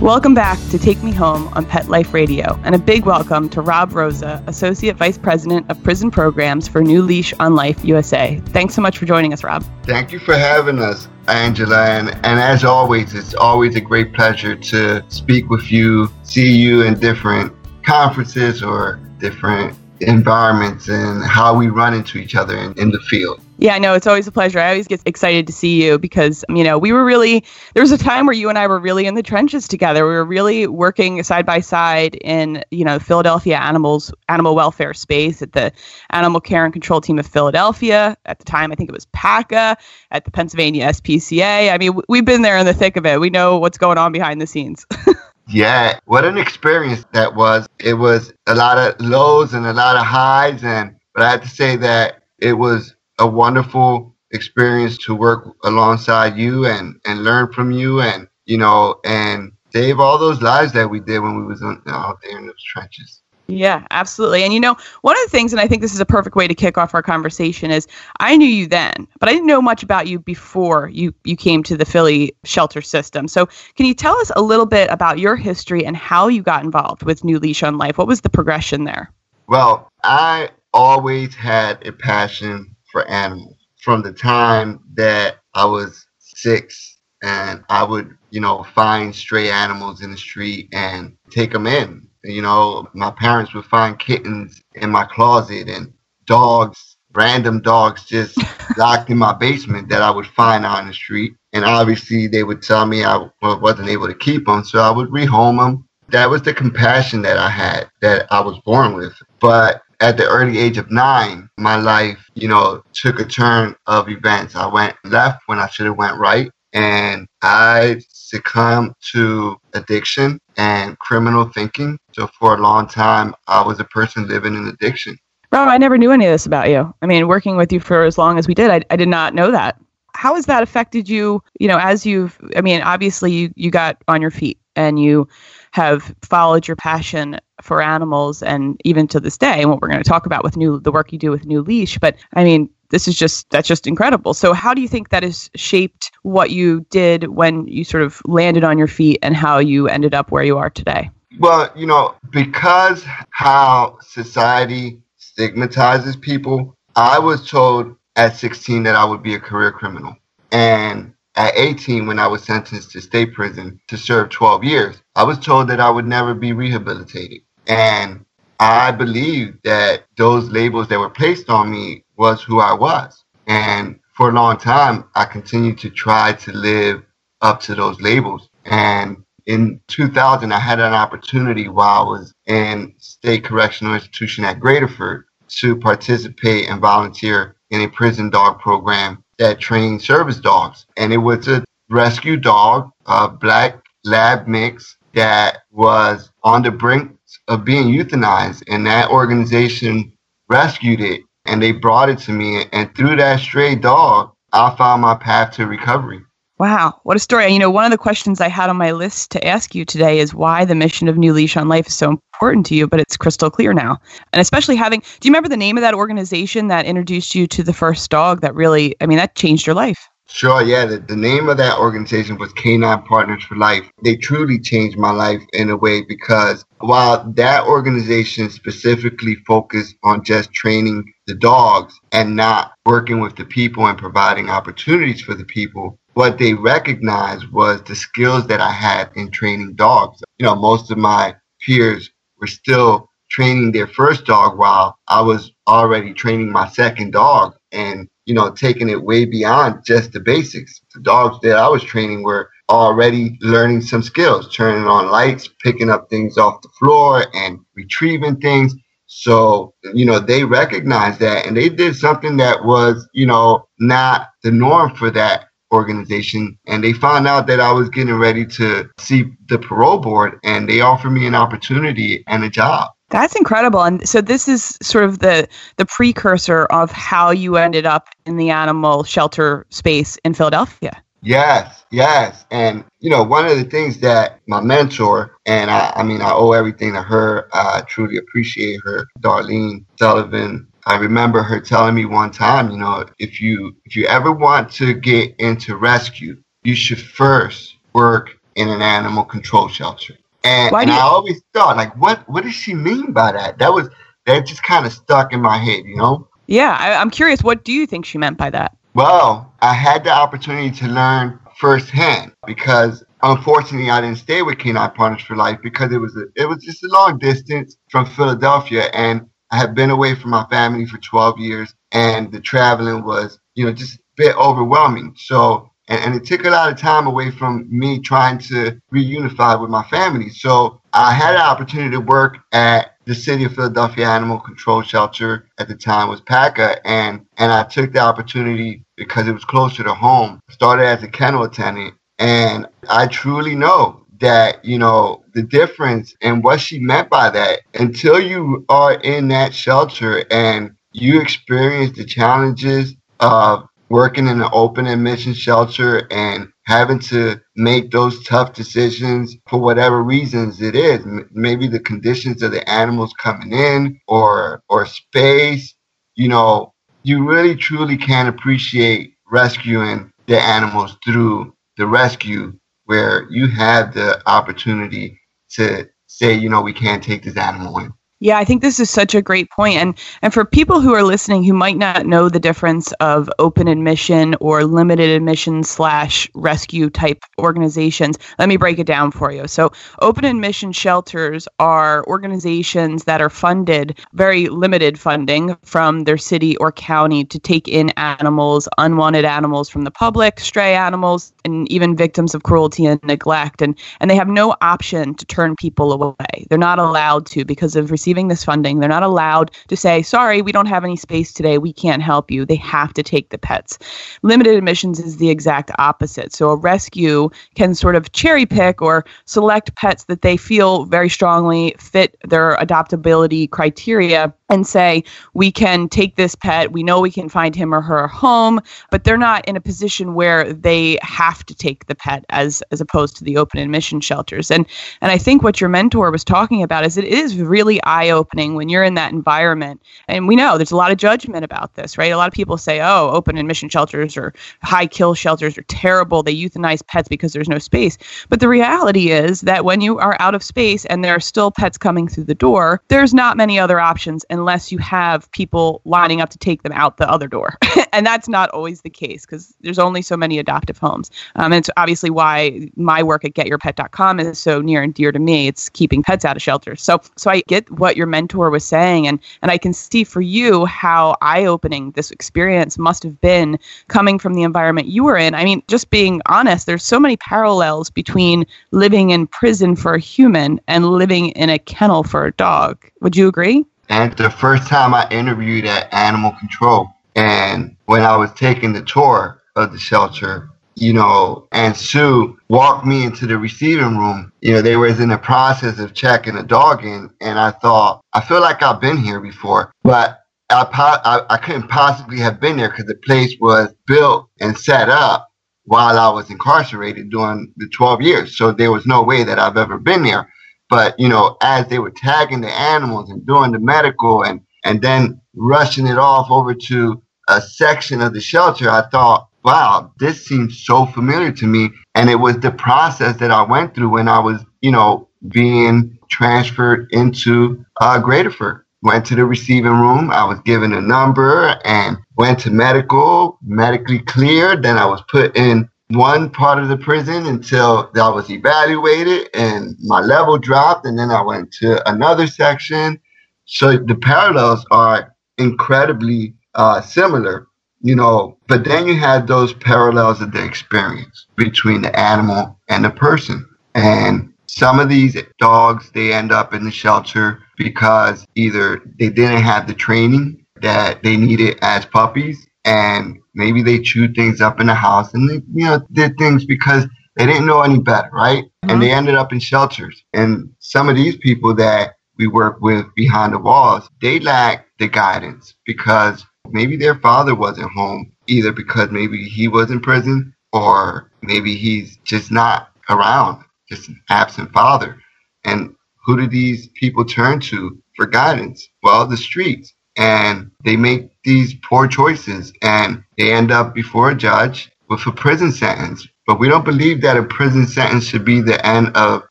Welcome 0.00 0.32
back 0.32 0.58
to 0.70 0.78
Take 0.78 1.02
Me 1.02 1.12
Home 1.12 1.48
on 1.48 1.66
Pet 1.66 1.90
Life 1.90 2.14
Radio, 2.14 2.58
and 2.64 2.74
a 2.74 2.78
big 2.78 3.04
welcome 3.04 3.50
to 3.50 3.60
Rob 3.60 3.92
Rosa, 3.92 4.42
Associate 4.46 4.96
Vice 4.96 5.18
President 5.18 5.70
of 5.70 5.80
Prison 5.82 6.10
Programs 6.10 6.66
for 6.66 6.80
New 6.80 7.02
Leash 7.02 7.34
on 7.34 7.54
Life 7.54 7.84
USA. 7.84 8.40
Thanks 8.46 8.74
so 8.74 8.80
much 8.80 8.96
for 8.96 9.04
joining 9.04 9.34
us, 9.34 9.44
Rob. 9.44 9.62
Thank 9.82 10.10
you 10.10 10.18
for 10.18 10.32
having 10.38 10.78
us, 10.78 11.06
Angela. 11.28 11.84
And, 11.84 12.08
and 12.24 12.40
as 12.40 12.64
always, 12.64 13.14
it's 13.14 13.34
always 13.34 13.76
a 13.76 13.80
great 13.82 14.14
pleasure 14.14 14.56
to 14.56 15.04
speak 15.08 15.50
with 15.50 15.70
you, 15.70 16.10
see 16.22 16.50
you 16.50 16.80
in 16.80 16.98
different 16.98 17.52
conferences 17.84 18.62
or 18.62 19.00
different 19.18 19.76
environments 20.00 20.88
and 20.88 21.22
how 21.22 21.54
we 21.54 21.68
run 21.68 21.92
into 21.92 22.16
each 22.16 22.34
other 22.34 22.56
in, 22.56 22.72
in 22.78 22.90
the 22.90 23.00
field. 23.00 23.42
Yeah, 23.60 23.74
I 23.74 23.78
know 23.78 23.92
it's 23.92 24.06
always 24.06 24.26
a 24.26 24.32
pleasure. 24.32 24.58
I 24.58 24.70
always 24.70 24.88
get 24.88 25.02
excited 25.04 25.46
to 25.46 25.52
see 25.52 25.84
you 25.84 25.98
because, 25.98 26.46
um, 26.48 26.56
you 26.56 26.64
know, 26.64 26.78
we 26.78 26.92
were 26.92 27.04
really, 27.04 27.44
there 27.74 27.82
was 27.82 27.92
a 27.92 27.98
time 27.98 28.24
where 28.24 28.34
you 28.34 28.48
and 28.48 28.56
I 28.56 28.66
were 28.66 28.80
really 28.80 29.04
in 29.04 29.16
the 29.16 29.22
trenches 29.22 29.68
together. 29.68 30.06
We 30.08 30.14
were 30.14 30.24
really 30.24 30.66
working 30.66 31.22
side 31.22 31.44
by 31.44 31.60
side 31.60 32.14
in, 32.22 32.64
you 32.70 32.86
know, 32.86 32.98
Philadelphia 32.98 33.58
animals, 33.58 34.14
animal 34.30 34.54
welfare 34.54 34.94
space 34.94 35.42
at 35.42 35.52
the 35.52 35.72
Animal 36.08 36.40
Care 36.40 36.64
and 36.64 36.72
Control 36.72 37.02
Team 37.02 37.18
of 37.18 37.26
Philadelphia. 37.26 38.16
At 38.24 38.38
the 38.38 38.46
time, 38.46 38.72
I 38.72 38.76
think 38.76 38.88
it 38.88 38.94
was 38.94 39.04
PACCA 39.14 39.76
at 40.10 40.24
the 40.24 40.30
Pennsylvania 40.30 40.86
SPCA. 40.86 41.70
I 41.70 41.76
mean, 41.76 42.00
we've 42.08 42.24
been 42.24 42.40
there 42.40 42.56
in 42.56 42.64
the 42.64 42.72
thick 42.72 42.96
of 42.96 43.04
it. 43.04 43.20
We 43.20 43.28
know 43.28 43.58
what's 43.58 43.76
going 43.76 43.98
on 43.98 44.10
behind 44.10 44.40
the 44.40 44.46
scenes. 44.46 44.86
Yeah, 45.52 45.98
what 46.04 46.24
an 46.24 46.38
experience 46.38 47.04
that 47.12 47.34
was. 47.34 47.68
It 47.80 47.94
was 47.94 48.32
a 48.46 48.54
lot 48.54 48.78
of 48.78 49.04
lows 49.04 49.52
and 49.52 49.66
a 49.66 49.72
lot 49.72 49.96
of 49.96 50.06
highs 50.06 50.62
and 50.62 50.94
but 51.12 51.24
I 51.24 51.30
have 51.32 51.42
to 51.42 51.48
say 51.48 51.74
that 51.74 52.22
it 52.38 52.52
was 52.52 52.94
a 53.20 53.26
wonderful 53.26 54.16
experience 54.32 54.98
to 54.98 55.14
work 55.14 55.54
alongside 55.64 56.36
you 56.36 56.66
and 56.66 57.00
and 57.06 57.24
learn 57.24 57.52
from 57.52 57.70
you 57.70 58.00
and 58.00 58.28
you 58.46 58.56
know 58.56 58.98
and 59.04 59.52
save 59.72 60.00
all 60.00 60.18
those 60.18 60.42
lives 60.42 60.72
that 60.72 60.88
we 60.88 60.98
did 60.98 61.20
when 61.20 61.36
we 61.36 61.44
was 61.44 61.62
on, 61.62 61.80
out 61.86 62.18
there 62.22 62.38
in 62.38 62.46
those 62.46 62.64
trenches. 62.64 63.22
Yeah, 63.46 63.84
absolutely. 63.90 64.44
And 64.44 64.54
you 64.54 64.60
know, 64.60 64.76
one 65.02 65.16
of 65.16 65.22
the 65.24 65.30
things, 65.30 65.52
and 65.52 65.60
I 65.60 65.66
think 65.66 65.82
this 65.82 65.92
is 65.92 66.00
a 66.00 66.06
perfect 66.06 66.36
way 66.36 66.46
to 66.46 66.54
kick 66.54 66.78
off 66.78 66.94
our 66.94 67.02
conversation, 67.02 67.72
is 67.72 67.88
I 68.20 68.36
knew 68.36 68.46
you 68.46 68.68
then, 68.68 69.08
but 69.18 69.28
I 69.28 69.32
didn't 69.32 69.48
know 69.48 69.60
much 69.60 69.82
about 69.82 70.06
you 70.06 70.20
before 70.20 70.88
you 70.88 71.12
you 71.24 71.36
came 71.36 71.62
to 71.64 71.76
the 71.76 71.84
Philly 71.84 72.32
shelter 72.44 72.80
system. 72.80 73.26
So, 73.26 73.46
can 73.74 73.86
you 73.86 73.94
tell 73.94 74.16
us 74.18 74.30
a 74.36 74.42
little 74.42 74.66
bit 74.66 74.88
about 74.90 75.18
your 75.18 75.36
history 75.36 75.84
and 75.84 75.96
how 75.96 76.28
you 76.28 76.42
got 76.42 76.64
involved 76.64 77.02
with 77.02 77.24
New 77.24 77.38
Leash 77.38 77.62
on 77.62 77.76
Life? 77.76 77.98
What 77.98 78.06
was 78.06 78.20
the 78.20 78.30
progression 78.30 78.84
there? 78.84 79.12
Well, 79.48 79.88
I 80.04 80.50
always 80.72 81.34
had 81.34 81.84
a 81.86 81.92
passion 81.92 82.69
for 82.90 83.08
animals 83.08 83.56
from 83.80 84.02
the 84.02 84.12
time 84.12 84.80
that 84.94 85.36
I 85.54 85.64
was 85.64 86.06
six, 86.18 86.98
and 87.22 87.62
I 87.68 87.82
would, 87.82 88.16
you 88.30 88.40
know, 88.40 88.64
find 88.74 89.14
stray 89.14 89.50
animals 89.50 90.02
in 90.02 90.10
the 90.10 90.16
street 90.16 90.68
and 90.72 91.16
take 91.30 91.52
them 91.52 91.66
in. 91.66 92.06
You 92.24 92.42
know, 92.42 92.88
my 92.94 93.10
parents 93.10 93.54
would 93.54 93.64
find 93.64 93.98
kittens 93.98 94.62
in 94.74 94.90
my 94.90 95.04
closet 95.04 95.68
and 95.68 95.92
dogs, 96.26 96.96
random 97.14 97.60
dogs 97.60 98.04
just 98.04 98.38
locked 98.76 99.10
in 99.10 99.18
my 99.18 99.32
basement 99.32 99.88
that 99.88 100.02
I 100.02 100.10
would 100.10 100.26
find 100.26 100.64
out 100.64 100.80
in 100.80 100.86
the 100.86 100.94
street. 100.94 101.34
And 101.52 101.64
obviously, 101.64 102.26
they 102.26 102.44
would 102.44 102.62
tell 102.62 102.86
me 102.86 103.04
I 103.04 103.28
wasn't 103.42 103.88
able 103.88 104.06
to 104.06 104.14
keep 104.14 104.46
them, 104.46 104.64
so 104.64 104.80
I 104.80 104.90
would 104.90 105.08
rehome 105.08 105.58
them. 105.58 105.86
That 106.08 106.28
was 106.28 106.42
the 106.42 106.52
compassion 106.52 107.22
that 107.22 107.38
I 107.38 107.48
had 107.48 107.90
that 108.02 108.26
I 108.32 108.40
was 108.40 108.58
born 108.60 108.94
with. 108.94 109.14
But 109.40 109.82
at 110.00 110.16
the 110.16 110.26
early 110.26 110.58
age 110.58 110.78
of 110.78 110.90
nine, 110.90 111.48
my 111.58 111.76
life, 111.76 112.18
you 112.34 112.48
know, 112.48 112.82
took 112.92 113.20
a 113.20 113.24
turn 113.24 113.76
of 113.86 114.08
events. 114.08 114.56
I 114.56 114.66
went 114.66 114.96
left 115.04 115.42
when 115.46 115.58
I 115.58 115.68
should 115.68 115.86
have 115.86 115.96
went 115.96 116.16
right, 116.16 116.50
and 116.72 117.26
I 117.42 118.00
succumbed 118.08 118.94
to 119.12 119.56
addiction 119.74 120.40
and 120.56 120.98
criminal 120.98 121.50
thinking. 121.50 121.98
So 122.12 122.26
for 122.38 122.56
a 122.56 122.60
long 122.60 122.88
time, 122.88 123.34
I 123.46 123.64
was 123.64 123.78
a 123.78 123.84
person 123.84 124.26
living 124.26 124.54
in 124.54 124.66
addiction. 124.68 125.18
Rob, 125.52 125.68
I 125.68 125.78
never 125.78 125.98
knew 125.98 126.12
any 126.12 126.26
of 126.26 126.32
this 126.32 126.46
about 126.46 126.70
you. 126.70 126.94
I 127.02 127.06
mean, 127.06 127.26
working 127.26 127.56
with 127.56 127.72
you 127.72 127.80
for 127.80 128.04
as 128.04 128.16
long 128.16 128.38
as 128.38 128.46
we 128.46 128.54
did, 128.54 128.70
I, 128.70 128.82
I 128.90 128.96
did 128.96 129.08
not 129.08 129.34
know 129.34 129.50
that. 129.50 129.78
How 130.14 130.34
has 130.34 130.46
that 130.46 130.62
affected 130.62 131.08
you, 131.08 131.42
you 131.58 131.68
know, 131.68 131.78
as 131.78 132.06
you've, 132.06 132.38
I 132.56 132.60
mean, 132.60 132.82
obviously 132.82 133.32
you, 133.32 133.52
you 133.56 133.70
got 133.70 133.96
on 134.06 134.20
your 134.20 134.30
feet 134.30 134.58
and 134.76 135.00
you 135.00 135.28
have 135.72 136.14
followed 136.22 136.66
your 136.66 136.76
passion 136.76 137.38
for 137.62 137.82
animals 137.82 138.42
and 138.42 138.80
even 138.84 139.06
to 139.08 139.20
this 139.20 139.36
day 139.36 139.60
and 139.60 139.70
what 139.70 139.80
we're 139.80 139.88
going 139.88 140.02
to 140.02 140.08
talk 140.08 140.26
about 140.26 140.42
with 140.44 140.56
new 140.56 140.80
the 140.80 140.92
work 140.92 141.12
you 141.12 141.18
do 141.18 141.30
with 141.30 141.44
new 141.44 141.62
leash 141.62 141.98
but 141.98 142.16
i 142.34 142.44
mean 142.44 142.68
this 142.90 143.08
is 143.08 143.16
just 143.16 143.48
that's 143.50 143.66
just 143.66 143.86
incredible. 143.86 144.34
So 144.34 144.52
how 144.52 144.74
do 144.74 144.82
you 144.82 144.88
think 144.88 145.08
that 145.08 145.22
has 145.22 145.48
shaped 145.54 146.10
what 146.22 146.50
you 146.50 146.86
did 146.90 147.28
when 147.28 147.66
you 147.66 147.84
sort 147.84 148.02
of 148.02 148.20
landed 148.26 148.64
on 148.64 148.78
your 148.78 148.88
feet 148.88 149.18
and 149.22 149.34
how 149.34 149.58
you 149.58 149.88
ended 149.88 150.14
up 150.14 150.30
where 150.30 150.42
you 150.42 150.58
are 150.58 150.70
today? 150.70 151.10
Well 151.38 151.70
you 151.74 151.86
know 151.86 152.14
because 152.30 153.04
how 153.30 153.98
society 154.02 155.00
stigmatizes 155.16 156.16
people 156.16 156.76
i 156.96 157.18
was 157.18 157.48
told 157.48 157.94
at 158.16 158.36
16 158.36 158.82
that 158.82 158.96
i 158.96 159.04
would 159.04 159.22
be 159.22 159.34
a 159.34 159.40
career 159.40 159.72
criminal. 159.72 160.16
And 160.52 161.14
at 161.36 161.56
18, 161.56 162.06
when 162.06 162.18
I 162.18 162.26
was 162.26 162.42
sentenced 162.42 162.90
to 162.92 163.00
state 163.00 163.34
prison 163.34 163.80
to 163.88 163.96
serve 163.96 164.30
12 164.30 164.64
years, 164.64 165.02
I 165.14 165.22
was 165.22 165.38
told 165.38 165.68
that 165.68 165.80
I 165.80 165.90
would 165.90 166.06
never 166.06 166.34
be 166.34 166.52
rehabilitated. 166.52 167.40
And 167.66 168.24
I 168.58 168.90
believed 168.90 169.58
that 169.64 170.04
those 170.16 170.50
labels 170.50 170.88
that 170.88 170.98
were 170.98 171.10
placed 171.10 171.48
on 171.48 171.70
me 171.70 172.04
was 172.16 172.42
who 172.42 172.60
I 172.60 172.74
was. 172.74 173.24
And 173.46 173.98
for 174.14 174.28
a 174.28 174.32
long 174.32 174.58
time, 174.58 175.04
I 175.14 175.24
continued 175.24 175.78
to 175.78 175.90
try 175.90 176.32
to 176.32 176.52
live 176.52 177.02
up 177.40 177.60
to 177.62 177.74
those 177.74 178.00
labels. 178.00 178.50
And 178.66 179.24
in 179.46 179.80
2000, 179.88 180.52
I 180.52 180.58
had 180.58 180.78
an 180.78 180.92
opportunity 180.92 181.68
while 181.68 182.02
I 182.02 182.10
was 182.10 182.34
in 182.46 182.94
state 182.98 183.44
correctional 183.44 183.94
institution 183.94 184.44
at 184.44 184.60
Graterford 184.60 185.24
to 185.48 185.76
participate 185.76 186.68
and 186.68 186.80
volunteer 186.80 187.56
in 187.70 187.80
a 187.80 187.88
prison 187.88 188.30
dog 188.30 188.58
program 188.58 189.24
that 189.40 189.58
trained 189.58 190.00
service 190.00 190.38
dogs. 190.38 190.86
And 190.96 191.12
it 191.12 191.18
was 191.18 191.48
a 191.48 191.64
rescue 191.88 192.36
dog, 192.36 192.90
a 193.06 193.28
black 193.28 193.82
lab 194.04 194.46
mix 194.46 194.96
that 195.14 195.62
was 195.72 196.30
on 196.44 196.62
the 196.62 196.70
brink 196.70 197.16
of 197.48 197.64
being 197.64 197.86
euthanized. 197.88 198.62
And 198.68 198.86
that 198.86 199.10
organization 199.10 200.12
rescued 200.48 201.00
it 201.00 201.22
and 201.46 201.60
they 201.60 201.72
brought 201.72 202.10
it 202.10 202.18
to 202.20 202.32
me. 202.32 202.64
And 202.72 202.94
through 202.94 203.16
that 203.16 203.40
stray 203.40 203.74
dog, 203.74 204.32
I 204.52 204.74
found 204.76 205.02
my 205.02 205.14
path 205.14 205.52
to 205.54 205.66
recovery. 205.66 206.20
Wow, 206.60 207.00
what 207.04 207.16
a 207.16 207.20
story. 207.20 207.50
You 207.50 207.58
know, 207.58 207.70
one 207.70 207.86
of 207.86 207.90
the 207.90 207.96
questions 207.96 208.38
I 208.38 208.48
had 208.48 208.68
on 208.68 208.76
my 208.76 208.92
list 208.92 209.30
to 209.30 209.46
ask 209.46 209.74
you 209.74 209.86
today 209.86 210.18
is 210.18 210.34
why 210.34 210.66
the 210.66 210.74
mission 210.74 211.08
of 211.08 211.16
New 211.16 211.32
Leash 211.32 211.56
on 211.56 211.70
Life 211.70 211.86
is 211.86 211.94
so 211.94 212.10
important 212.10 212.66
to 212.66 212.74
you, 212.74 212.86
but 212.86 213.00
it's 213.00 213.16
crystal 213.16 213.50
clear 213.50 213.72
now. 213.72 213.96
And 214.34 214.42
especially 214.42 214.76
having, 214.76 215.00
do 215.00 215.26
you 215.26 215.30
remember 215.30 215.48
the 215.48 215.56
name 215.56 215.78
of 215.78 215.80
that 215.80 215.94
organization 215.94 216.68
that 216.68 216.84
introduced 216.84 217.34
you 217.34 217.46
to 217.46 217.62
the 217.62 217.72
first 217.72 218.10
dog 218.10 218.42
that 218.42 218.54
really, 218.54 218.94
I 219.00 219.06
mean, 219.06 219.16
that 219.16 219.36
changed 219.36 219.66
your 219.66 219.72
life? 219.72 220.06
Sure, 220.26 220.62
yeah. 220.62 220.84
The, 220.84 220.98
the 220.98 221.16
name 221.16 221.48
of 221.48 221.56
that 221.56 221.78
organization 221.78 222.36
was 222.36 222.52
Canine 222.52 223.04
Partners 223.04 223.42
for 223.42 223.56
Life. 223.56 223.90
They 224.04 224.16
truly 224.16 224.60
changed 224.60 224.98
my 224.98 225.12
life 225.12 225.40
in 225.54 225.70
a 225.70 225.76
way 225.78 226.02
because 226.02 226.66
while 226.80 227.24
that 227.36 227.64
organization 227.64 228.50
specifically 228.50 229.36
focused 229.46 229.96
on 230.02 230.24
just 230.24 230.52
training 230.52 231.10
the 231.26 231.34
dogs 231.34 231.98
and 232.12 232.36
not 232.36 232.72
working 232.84 233.20
with 233.20 233.36
the 233.36 233.46
people 233.46 233.86
and 233.86 233.96
providing 233.96 234.50
opportunities 234.50 235.22
for 235.22 235.34
the 235.34 235.44
people, 235.44 235.98
what 236.20 236.36
they 236.36 236.52
recognized 236.52 237.50
was 237.50 237.80
the 237.84 237.96
skills 237.96 238.46
that 238.46 238.60
I 238.60 238.70
had 238.70 239.08
in 239.16 239.30
training 239.30 239.72
dogs. 239.72 240.20
You 240.38 240.44
know, 240.44 240.54
most 240.54 240.90
of 240.90 240.98
my 240.98 241.34
peers 241.62 242.10
were 242.38 242.46
still 242.46 243.08
training 243.30 243.72
their 243.72 243.86
first 243.86 244.26
dog 244.26 244.58
while 244.58 244.98
I 245.08 245.22
was 245.22 245.50
already 245.66 246.12
training 246.12 246.52
my 246.52 246.68
second 246.68 247.12
dog 247.12 247.54
and, 247.72 248.06
you 248.26 248.34
know, 248.34 248.50
taking 248.50 248.90
it 248.90 249.02
way 249.02 249.24
beyond 249.24 249.82
just 249.86 250.12
the 250.12 250.20
basics. 250.20 250.82
The 250.94 251.00
dogs 251.00 251.38
that 251.42 251.56
I 251.56 251.66
was 251.66 251.82
training 251.82 252.22
were 252.22 252.50
already 252.68 253.38
learning 253.40 253.80
some 253.80 254.02
skills, 254.02 254.54
turning 254.54 254.84
on 254.84 255.10
lights, 255.10 255.48
picking 255.62 255.88
up 255.88 256.10
things 256.10 256.36
off 256.36 256.60
the 256.60 256.68
floor 256.78 257.24
and 257.32 257.60
retrieving 257.74 258.36
things. 258.36 258.74
So, 259.06 259.72
you 259.94 260.04
know, 260.04 260.18
they 260.18 260.44
recognized 260.44 261.18
that 261.20 261.46
and 261.46 261.56
they 261.56 261.70
did 261.70 261.96
something 261.96 262.36
that 262.36 262.62
was, 262.62 263.08
you 263.14 263.24
know, 263.24 263.66
not 263.78 264.28
the 264.42 264.50
norm 264.50 264.94
for 264.94 265.10
that 265.12 265.46
organization 265.72 266.58
and 266.66 266.82
they 266.82 266.92
found 266.92 267.26
out 267.26 267.46
that 267.46 267.60
I 267.60 267.72
was 267.72 267.88
getting 267.88 268.14
ready 268.14 268.44
to 268.46 268.88
see 268.98 269.32
the 269.48 269.58
parole 269.58 269.98
board 269.98 270.38
and 270.44 270.68
they 270.68 270.80
offered 270.80 271.10
me 271.10 271.26
an 271.26 271.34
opportunity 271.34 272.24
and 272.26 272.44
a 272.44 272.50
job. 272.50 272.90
That's 273.10 273.34
incredible. 273.34 273.82
And 273.82 274.08
so 274.08 274.20
this 274.20 274.46
is 274.46 274.78
sort 274.82 275.04
of 275.04 275.18
the 275.18 275.48
the 275.76 275.86
precursor 275.86 276.64
of 276.66 276.92
how 276.92 277.30
you 277.30 277.56
ended 277.56 277.84
up 277.84 278.08
in 278.24 278.36
the 278.36 278.50
animal 278.50 279.02
shelter 279.02 279.66
space 279.70 280.16
in 280.24 280.34
Philadelphia. 280.34 281.02
Yes, 281.22 281.84
yes. 281.90 282.46
And, 282.50 282.84
you 283.00 283.10
know, 283.10 283.22
one 283.22 283.46
of 283.46 283.58
the 283.58 283.64
things 283.64 283.98
that 284.00 284.40
my 284.46 284.60
mentor, 284.60 285.36
and 285.44 285.70
I, 285.70 285.92
I 285.96 286.02
mean, 286.02 286.22
I 286.22 286.32
owe 286.32 286.52
everything 286.52 286.94
to 286.94 287.02
her. 287.02 287.48
I 287.52 287.82
truly 287.82 288.16
appreciate 288.16 288.80
her, 288.84 289.06
Darlene 289.20 289.84
Sullivan. 289.98 290.66
I 290.86 290.96
remember 290.96 291.42
her 291.42 291.60
telling 291.60 291.94
me 291.94 292.04
one 292.04 292.30
time, 292.30 292.70
you 292.70 292.78
know, 292.78 293.04
if 293.18 293.40
you 293.40 293.76
if 293.84 293.96
you 293.96 294.06
ever 294.06 294.32
want 294.32 294.70
to 294.72 294.94
get 294.94 295.34
into 295.38 295.76
rescue, 295.76 296.42
you 296.62 296.74
should 296.74 297.00
first 297.00 297.76
work 297.92 298.30
in 298.56 298.68
an 298.68 298.82
animal 298.82 299.24
control 299.24 299.68
shelter. 299.68 300.14
And, 300.44 300.74
and 300.74 300.88
you- 300.88 300.96
I 300.96 301.00
always 301.00 301.42
thought, 301.54 301.76
like, 301.76 301.94
what 301.96 302.28
what 302.28 302.44
does 302.44 302.54
she 302.54 302.74
mean 302.74 303.12
by 303.12 303.32
that? 303.32 303.58
That 303.58 303.72
was 303.72 303.88
that 304.26 304.46
just 304.46 304.62
kind 304.62 304.86
of 304.86 304.92
stuck 304.92 305.32
in 305.32 305.40
my 305.40 305.58
head, 305.58 305.84
you 305.84 305.96
know? 305.96 306.28
Yeah, 306.46 306.76
I, 306.78 306.94
I'm 306.94 307.10
curious. 307.10 307.42
What 307.42 307.64
do 307.64 307.72
you 307.72 307.86
think 307.86 308.04
she 308.04 308.18
meant 308.18 308.36
by 308.38 308.50
that? 308.50 308.76
Well, 308.94 309.52
I 309.62 309.72
had 309.72 310.04
the 310.04 310.10
opportunity 310.12 310.70
to 310.78 310.86
learn 310.88 311.38
firsthand 311.56 312.32
because 312.46 313.04
unfortunately 313.22 313.90
I 313.90 314.00
didn't 314.00 314.18
stay 314.18 314.42
with 314.42 314.58
Canine 314.58 314.90
Partners 314.90 315.22
for 315.22 315.36
Life 315.36 315.58
because 315.62 315.92
it 315.92 315.98
was 315.98 316.16
a, 316.16 316.24
it 316.34 316.48
was 316.48 316.58
just 316.64 316.82
a 316.82 316.88
long 316.88 317.18
distance 317.18 317.76
from 317.90 318.06
Philadelphia 318.06 318.84
and 318.94 319.26
I 319.50 319.56
had 319.56 319.74
been 319.74 319.90
away 319.90 320.14
from 320.14 320.30
my 320.30 320.44
family 320.44 320.86
for 320.86 320.98
12 320.98 321.38
years 321.38 321.74
and 321.92 322.30
the 322.30 322.40
traveling 322.40 323.04
was, 323.04 323.38
you 323.54 323.66
know, 323.66 323.72
just 323.72 323.96
a 323.96 324.00
bit 324.16 324.36
overwhelming. 324.36 325.14
So, 325.16 325.70
and, 325.88 326.04
and 326.04 326.14
it 326.14 326.24
took 326.24 326.44
a 326.44 326.50
lot 326.50 326.72
of 326.72 326.78
time 326.78 327.06
away 327.06 327.30
from 327.30 327.66
me 327.68 327.98
trying 327.98 328.38
to 328.38 328.80
reunify 328.92 329.60
with 329.60 329.70
my 329.70 329.82
family. 329.84 330.28
So 330.28 330.80
I 330.92 331.12
had 331.12 331.34
an 331.34 331.40
opportunity 331.40 331.90
to 331.90 332.00
work 332.00 332.38
at 332.52 332.96
the 333.06 333.14
City 333.14 333.44
of 333.44 333.54
Philadelphia 333.54 334.06
Animal 334.06 334.38
Control 334.38 334.82
Shelter 334.82 335.48
at 335.58 335.66
the 335.66 335.74
time 335.74 336.08
was 336.08 336.20
PACCA, 336.20 336.80
and 336.84 337.26
and 337.38 337.52
I 337.52 337.64
took 337.64 337.92
the 337.92 337.98
opportunity 337.98 338.84
because 338.96 339.26
it 339.26 339.32
was 339.32 339.44
closer 339.44 339.82
to 339.82 339.94
home. 339.94 340.40
Started 340.48 340.84
as 340.84 341.02
a 341.02 341.08
kennel 341.08 341.42
attendant, 341.42 341.94
and 342.20 342.68
I 342.88 343.08
truly 343.08 343.56
know 343.56 344.06
that 344.20 344.64
you 344.64 344.78
know 344.78 345.19
the 345.34 345.42
difference 345.42 346.14
and 346.22 346.44
what 346.44 346.60
she 346.60 346.78
meant 346.78 347.10
by 347.10 347.30
that. 347.30 347.60
Until 347.74 348.20
you 348.20 348.64
are 348.68 348.94
in 348.94 349.28
that 349.28 349.54
shelter 349.54 350.24
and 350.30 350.72
you 350.92 351.20
experience 351.20 351.96
the 351.96 352.04
challenges 352.04 352.94
of 353.20 353.68
working 353.90 354.28
in 354.28 354.40
an 354.40 354.48
open 354.52 354.86
admission 354.86 355.34
shelter 355.34 356.06
and 356.10 356.48
having 356.64 357.00
to 357.00 357.40
make 357.56 357.90
those 357.90 358.24
tough 358.24 358.52
decisions 358.54 359.36
for 359.48 359.60
whatever 359.60 360.02
reasons 360.02 360.62
it 360.62 360.76
is 360.76 361.04
maybe 361.32 361.66
the 361.66 361.80
conditions 361.80 362.42
of 362.42 362.52
the 362.52 362.68
animals 362.70 363.12
coming 363.18 363.52
in 363.52 364.00
or 364.06 364.62
or 364.68 364.86
space 364.86 365.74
you 366.14 366.28
know 366.28 366.72
you 367.02 367.28
really 367.28 367.56
truly 367.56 367.96
can 367.96 368.28
appreciate 368.28 369.14
rescuing 369.30 370.10
the 370.26 370.40
animals 370.40 370.96
through 371.04 371.52
the 371.76 371.86
rescue 371.86 372.52
where 372.86 373.26
you 373.30 373.48
have 373.48 373.94
the 373.94 374.22
opportunity 374.28 375.19
to 375.50 375.88
say, 376.06 376.34
you 376.34 376.48
know, 376.48 376.62
we 376.62 376.72
can't 376.72 377.02
take 377.02 377.22
this 377.22 377.36
animal 377.36 377.78
in. 377.78 377.92
Yeah, 378.22 378.36
I 378.36 378.44
think 378.44 378.60
this 378.60 378.78
is 378.78 378.90
such 378.90 379.14
a 379.14 379.22
great 379.22 379.50
point. 379.50 379.76
And 379.76 379.98
and 380.20 380.34
for 380.34 380.44
people 380.44 380.82
who 380.82 380.92
are 380.94 381.02
listening 381.02 381.42
who 381.42 381.54
might 381.54 381.78
not 381.78 382.04
know 382.04 382.28
the 382.28 382.38
difference 382.38 382.92
of 383.00 383.30
open 383.38 383.66
admission 383.66 384.36
or 384.42 384.64
limited 384.64 385.08
admission 385.08 385.64
slash 385.64 386.28
rescue 386.34 386.90
type 386.90 387.24
organizations, 387.38 388.18
let 388.38 388.50
me 388.50 388.58
break 388.58 388.78
it 388.78 388.86
down 388.86 389.10
for 389.10 389.32
you. 389.32 389.48
So 389.48 389.72
open 390.02 390.26
admission 390.26 390.70
shelters 390.72 391.48
are 391.60 392.04
organizations 392.08 393.04
that 393.04 393.22
are 393.22 393.30
funded, 393.30 393.98
very 394.12 394.48
limited 394.50 395.00
funding 395.00 395.56
from 395.64 396.04
their 396.04 396.18
city 396.18 396.58
or 396.58 396.72
county 396.72 397.24
to 397.24 397.38
take 397.38 397.68
in 397.68 397.88
animals, 397.96 398.68
unwanted 398.76 399.24
animals 399.24 399.70
from 399.70 399.84
the 399.84 399.90
public, 399.90 400.40
stray 400.40 400.74
animals, 400.74 401.32
and 401.46 401.70
even 401.72 401.96
victims 401.96 402.34
of 402.34 402.42
cruelty 402.42 402.84
and 402.84 403.02
neglect. 403.02 403.62
And 403.62 403.78
and 403.98 404.10
they 404.10 404.16
have 404.16 404.28
no 404.28 404.54
option 404.60 405.14
to 405.14 405.24
turn 405.24 405.56
people 405.56 405.90
away. 405.94 406.46
They're 406.50 406.58
not 406.58 406.78
allowed 406.78 407.24
to 407.28 407.46
because 407.46 407.76
of 407.76 407.90
receiving 407.90 408.09
receiving 408.10 408.26
this 408.26 408.42
funding. 408.42 408.80
They're 408.80 408.88
not 408.88 409.04
allowed 409.04 409.52
to 409.68 409.76
say, 409.76 410.02
sorry, 410.02 410.42
we 410.42 410.50
don't 410.50 410.66
have 410.66 410.82
any 410.82 410.96
space 410.96 411.32
today. 411.32 411.58
We 411.58 411.72
can't 411.72 412.02
help 412.02 412.28
you. 412.28 412.44
They 412.44 412.56
have 412.56 412.92
to 412.94 413.04
take 413.04 413.30
the 413.30 413.38
pets. 413.38 413.78
Limited 414.22 414.56
admissions 414.56 414.98
is 414.98 415.18
the 415.18 415.30
exact 415.30 415.70
opposite. 415.78 416.32
So 416.34 416.50
a 416.50 416.56
rescue 416.56 417.30
can 417.54 417.76
sort 417.76 417.94
of 417.94 418.10
cherry 418.10 418.46
pick 418.46 418.82
or 418.82 419.04
select 419.26 419.76
pets 419.76 420.06
that 420.06 420.22
they 420.22 420.36
feel 420.36 420.86
very 420.86 421.08
strongly 421.08 421.76
fit 421.78 422.16
their 422.28 422.56
adoptability 422.56 423.48
criteria 423.48 424.34
and 424.50 424.66
say, 424.66 425.04
we 425.32 425.52
can 425.52 425.88
take 425.88 426.16
this 426.16 426.34
pet, 426.34 426.72
we 426.72 426.82
know 426.82 427.00
we 427.00 427.10
can 427.10 427.28
find 427.28 427.54
him 427.54 427.72
or 427.72 427.80
her 427.80 428.04
a 428.04 428.08
home, 428.08 428.60
but 428.90 429.04
they're 429.04 429.16
not 429.16 429.46
in 429.46 429.56
a 429.56 429.60
position 429.60 430.14
where 430.14 430.52
they 430.52 430.98
have 431.02 431.46
to 431.46 431.54
take 431.54 431.86
the 431.86 431.94
pet 431.94 432.24
as 432.30 432.62
as 432.72 432.80
opposed 432.80 433.16
to 433.16 433.24
the 433.24 433.36
open 433.36 433.60
admission 433.60 434.00
shelters. 434.00 434.50
And 434.50 434.66
and 435.00 435.12
I 435.12 435.18
think 435.18 435.42
what 435.42 435.60
your 435.60 435.70
mentor 435.70 436.10
was 436.10 436.24
talking 436.24 436.62
about 436.62 436.84
is 436.84 436.96
it 436.96 437.04
is 437.04 437.36
really 437.36 437.80
eye-opening 438.00 438.54
when 438.54 438.68
you're 438.68 438.82
in 438.82 438.94
that 438.94 439.12
environment. 439.12 439.80
And 440.08 440.26
we 440.26 440.36
know 440.36 440.56
there's 440.56 440.70
a 440.70 440.76
lot 440.76 440.90
of 440.90 440.96
judgment 440.96 441.44
about 441.44 441.74
this, 441.74 441.98
right? 441.98 442.12
A 442.12 442.16
lot 442.16 442.28
of 442.28 442.34
people 442.34 442.56
say, 442.56 442.80
oh, 442.80 443.10
open 443.10 443.36
admission 443.36 443.68
shelters 443.68 444.16
or 444.16 444.32
high 444.62 444.86
kill 444.86 445.14
shelters 445.14 445.58
are 445.58 445.64
terrible. 445.64 446.22
They 446.22 446.34
euthanize 446.34 446.86
pets 446.86 447.08
because 447.08 447.32
there's 447.32 447.48
no 447.48 447.58
space. 447.58 447.98
But 448.28 448.40
the 448.40 448.48
reality 448.48 449.10
is 449.10 449.42
that 449.42 449.64
when 449.64 449.80
you 449.80 449.98
are 449.98 450.16
out 450.20 450.34
of 450.34 450.42
space 450.42 450.84
and 450.86 451.04
there 451.04 451.14
are 451.14 451.20
still 451.20 451.50
pets 451.50 451.78
coming 451.78 452.08
through 452.08 452.24
the 452.24 452.34
door, 452.34 452.82
there's 452.88 453.14
not 453.14 453.36
many 453.36 453.58
other 453.58 453.80
options 453.80 454.24
unless 454.30 454.72
you 454.72 454.78
have 454.78 455.30
people 455.32 455.82
lining 455.84 456.20
up 456.20 456.30
to 456.30 456.38
take 456.38 456.62
them 456.62 456.72
out 456.72 456.96
the 456.96 457.10
other 457.10 457.28
door. 457.28 457.56
and 457.92 458.06
that's 458.06 458.28
not 458.28 458.48
always 458.50 458.82
the 458.82 458.90
case 458.90 459.26
because 459.26 459.54
there's 459.60 459.78
only 459.78 460.02
so 460.02 460.16
many 460.16 460.38
adoptive 460.38 460.78
homes. 460.78 461.10
Um, 461.36 461.52
and 461.52 461.60
it's 461.60 461.70
obviously 461.76 462.10
why 462.10 462.70
my 462.76 463.02
work 463.02 463.24
at 463.24 463.34
getyourpet.com 463.34 464.20
is 464.20 464.38
so 464.38 464.60
near 464.60 464.82
and 464.82 464.94
dear 464.94 465.12
to 465.12 465.18
me. 465.18 465.48
It's 465.48 465.68
keeping 465.68 466.02
pets 466.02 466.24
out 466.24 466.36
of 466.36 466.42
shelters. 466.42 466.82
So 466.82 467.00
so 467.16 467.30
I 467.30 467.42
get 467.48 467.70
what 467.70 467.89
your 467.96 468.06
mentor 468.06 468.50
was 468.50 468.64
saying 468.64 469.06
and 469.06 469.18
and 469.42 469.50
I 469.50 469.58
can 469.58 469.72
see 469.72 470.04
for 470.04 470.20
you 470.20 470.64
how 470.66 471.16
eye-opening 471.20 471.92
this 471.92 472.10
experience 472.10 472.78
must 472.78 473.02
have 473.02 473.20
been 473.20 473.58
coming 473.88 474.18
from 474.18 474.34
the 474.34 474.42
environment 474.42 474.88
you 474.88 475.04
were 475.04 475.16
in. 475.16 475.34
I 475.34 475.44
mean, 475.44 475.62
just 475.68 475.90
being 475.90 476.20
honest, 476.26 476.66
there's 476.66 476.84
so 476.84 477.00
many 477.00 477.16
parallels 477.16 477.90
between 477.90 478.46
living 478.70 479.10
in 479.10 479.26
prison 479.26 479.76
for 479.76 479.94
a 479.94 480.00
human 480.00 480.60
and 480.68 480.86
living 480.86 481.30
in 481.30 481.50
a 481.50 481.58
kennel 481.58 482.02
for 482.02 482.26
a 482.26 482.32
dog. 482.32 482.84
Would 483.00 483.16
you 483.16 483.28
agree? 483.28 483.64
And 483.88 484.12
the 484.16 484.30
first 484.30 484.68
time 484.68 484.94
I 484.94 485.08
interviewed 485.10 485.64
at 485.64 485.92
Animal 485.92 486.32
Control, 486.38 486.88
and 487.16 487.76
when 487.86 488.02
I 488.02 488.16
was 488.16 488.32
taking 488.34 488.72
the 488.72 488.82
tour 488.82 489.42
of 489.56 489.72
the 489.72 489.78
shelter, 489.78 490.48
you 490.80 490.94
know, 490.94 491.46
and 491.52 491.76
Sue 491.76 492.38
walked 492.48 492.86
me 492.86 493.04
into 493.04 493.26
the 493.26 493.36
receiving 493.36 493.98
room. 493.98 494.32
You 494.40 494.54
know, 494.54 494.62
they 494.62 494.76
was 494.76 494.98
in 494.98 495.10
the 495.10 495.18
process 495.18 495.78
of 495.78 495.92
checking 495.92 496.36
a 496.36 496.42
dog 496.42 496.84
in, 496.84 497.10
and 497.20 497.38
I 497.38 497.50
thought, 497.50 498.00
I 498.14 498.20
feel 498.22 498.40
like 498.40 498.62
I've 498.62 498.80
been 498.80 498.96
here 498.96 499.20
before, 499.20 499.72
but 499.84 500.20
I, 500.48 500.66
I, 501.04 501.34
I 501.34 501.36
couldn't 501.36 501.68
possibly 501.68 502.18
have 502.18 502.40
been 502.40 502.56
there 502.56 502.70
because 502.70 502.86
the 502.86 502.96
place 502.96 503.36
was 503.40 503.74
built 503.86 504.30
and 504.40 504.56
set 504.56 504.88
up 504.88 505.30
while 505.64 505.98
I 505.98 506.08
was 506.08 506.30
incarcerated 506.30 507.10
during 507.10 507.52
the 507.58 507.68
12 507.68 508.00
years. 508.00 508.36
So 508.36 508.50
there 508.50 508.72
was 508.72 508.86
no 508.86 509.02
way 509.02 509.22
that 509.22 509.38
I've 509.38 509.58
ever 509.58 509.78
been 509.78 510.02
there. 510.02 510.32
But 510.70 510.98
you 510.98 511.08
know, 511.08 511.36
as 511.42 511.66
they 511.68 511.78
were 511.78 511.90
tagging 511.90 512.40
the 512.40 512.50
animals 512.50 513.10
and 513.10 513.26
doing 513.26 513.52
the 513.52 513.58
medical 513.58 514.22
and 514.22 514.40
and 514.64 514.80
then 514.80 515.20
rushing 515.34 515.86
it 515.86 515.98
off 515.98 516.30
over 516.30 516.54
to 516.54 517.02
a 517.28 517.40
section 517.40 518.00
of 518.00 518.14
the 518.14 518.20
shelter, 518.20 518.70
I 518.70 518.82
thought, 518.88 519.28
wow, 519.44 519.92
this 519.98 520.26
seems 520.26 520.64
so 520.64 520.86
familiar 520.86 521.32
to 521.32 521.46
me. 521.46 521.70
And 521.94 522.10
it 522.10 522.16
was 522.16 522.38
the 522.38 522.50
process 522.50 523.16
that 523.18 523.30
I 523.30 523.42
went 523.42 523.74
through 523.74 523.90
when 523.90 524.08
I 524.08 524.18
was, 524.18 524.44
you 524.60 524.70
know, 524.70 525.08
being 525.28 525.98
transferred 526.10 526.88
into 526.92 527.64
uh, 527.80 528.00
Graterford. 528.00 528.62
Went 528.82 529.04
to 529.06 529.14
the 529.14 529.26
receiving 529.26 529.72
room. 529.72 530.10
I 530.10 530.24
was 530.24 530.40
given 530.40 530.72
a 530.72 530.80
number 530.80 531.54
and 531.66 531.98
went 532.16 532.38
to 532.40 532.50
medical, 532.50 533.38
medically 533.42 533.98
cleared. 533.98 534.62
Then 534.62 534.78
I 534.78 534.86
was 534.86 535.02
put 535.10 535.36
in 535.36 535.68
one 535.90 536.30
part 536.30 536.58
of 536.58 536.68
the 536.68 536.78
prison 536.78 537.26
until 537.26 537.90
I 537.94 538.08
was 538.08 538.30
evaluated 538.30 539.28
and 539.34 539.76
my 539.80 540.00
level 540.00 540.38
dropped, 540.38 540.86
and 540.86 540.98
then 540.98 541.10
I 541.10 541.20
went 541.20 541.52
to 541.54 541.86
another 541.90 542.26
section. 542.26 542.98
So 543.44 543.76
the 543.76 543.96
parallels 543.96 544.64
are 544.70 545.14
incredibly 545.38 546.34
uh, 546.54 546.80
similar, 546.80 547.48
you 547.80 547.96
know. 547.96 548.36
But 548.48 548.64
then 548.64 548.86
you 548.86 548.96
had 548.96 549.26
those 549.26 549.52
parallels 549.54 550.20
of 550.20 550.32
the 550.32 550.44
experience 550.44 551.26
between 551.36 551.82
the 551.82 551.98
animal 551.98 552.58
and 552.68 552.84
the 552.84 552.90
person, 552.90 553.48
and 553.74 554.32
some 554.46 554.80
of 554.80 554.88
these 554.88 555.16
dogs 555.38 555.90
they 555.94 556.12
end 556.12 556.32
up 556.32 556.52
in 556.52 556.64
the 556.64 556.70
shelter 556.70 557.42
because 557.56 558.26
either 558.34 558.82
they 558.98 559.08
didn't 559.08 559.42
have 559.42 559.66
the 559.66 559.74
training 559.74 560.44
that 560.60 561.02
they 561.02 561.16
needed 561.16 561.56
as 561.62 561.86
puppies 561.86 562.46
and 562.64 563.18
maybe 563.34 563.62
they 563.62 563.80
chewed 563.80 564.14
things 564.14 564.40
up 564.40 564.60
in 564.60 564.66
the 564.66 564.74
house 564.74 565.14
and 565.14 565.30
they, 565.30 565.34
you 565.54 565.64
know, 565.64 565.80
did 565.92 566.16
things 566.18 566.44
because 566.44 566.86
they 567.16 567.26
didn't 567.26 567.46
know 567.46 567.62
any 567.62 567.78
better, 567.78 568.10
right? 568.12 568.44
Mm-hmm. 568.44 568.70
And 568.70 568.82
they 568.82 568.90
ended 568.90 569.14
up 569.14 569.32
in 569.32 569.40
shelters. 569.40 570.02
And 570.12 570.50
some 570.58 570.88
of 570.88 570.96
these 570.96 571.16
people 571.16 571.54
that 571.54 571.94
we 572.18 572.26
work 572.26 572.60
with 572.60 572.86
behind 572.94 573.32
the 573.32 573.38
walls, 573.38 573.88
they 574.02 574.20
lack 574.20 574.66
the 574.78 574.88
guidance 574.88 575.54
because 575.64 576.24
maybe 576.52 576.76
their 576.76 576.96
father 576.96 577.34
wasn't 577.34 577.72
home, 577.72 578.12
either 578.26 578.52
because 578.52 578.90
maybe 578.90 579.24
he 579.24 579.48
was 579.48 579.70
in 579.70 579.80
prison 579.80 580.34
or 580.52 581.10
maybe 581.22 581.54
he's 581.54 581.96
just 582.04 582.30
not 582.30 582.72
around, 582.88 583.44
just 583.68 583.88
an 583.88 584.00
absent 584.08 584.52
father. 584.52 585.00
And 585.44 585.74
who 586.04 586.16
do 586.16 586.26
these 586.26 586.68
people 586.68 587.04
turn 587.04 587.40
to 587.40 587.80
for 587.96 588.06
guidance? 588.06 588.68
Well, 588.82 589.06
the 589.06 589.16
streets 589.16 589.74
and 589.96 590.50
they 590.64 590.76
make 590.76 591.10
these 591.24 591.54
poor 591.62 591.86
choices 591.86 592.52
and 592.62 593.02
they 593.18 593.32
end 593.32 593.50
up 593.50 593.74
before 593.74 594.10
a 594.10 594.14
judge 594.14 594.70
with 594.88 595.06
a 595.06 595.12
prison 595.12 595.52
sentence. 595.52 596.06
But 596.26 596.38
we 596.38 596.48
don't 596.48 596.64
believe 596.64 597.00
that 597.02 597.16
a 597.16 597.22
prison 597.22 597.66
sentence 597.66 598.06
should 598.06 598.24
be 598.24 598.40
the 598.40 598.64
end 598.64 598.96
of 598.96 599.22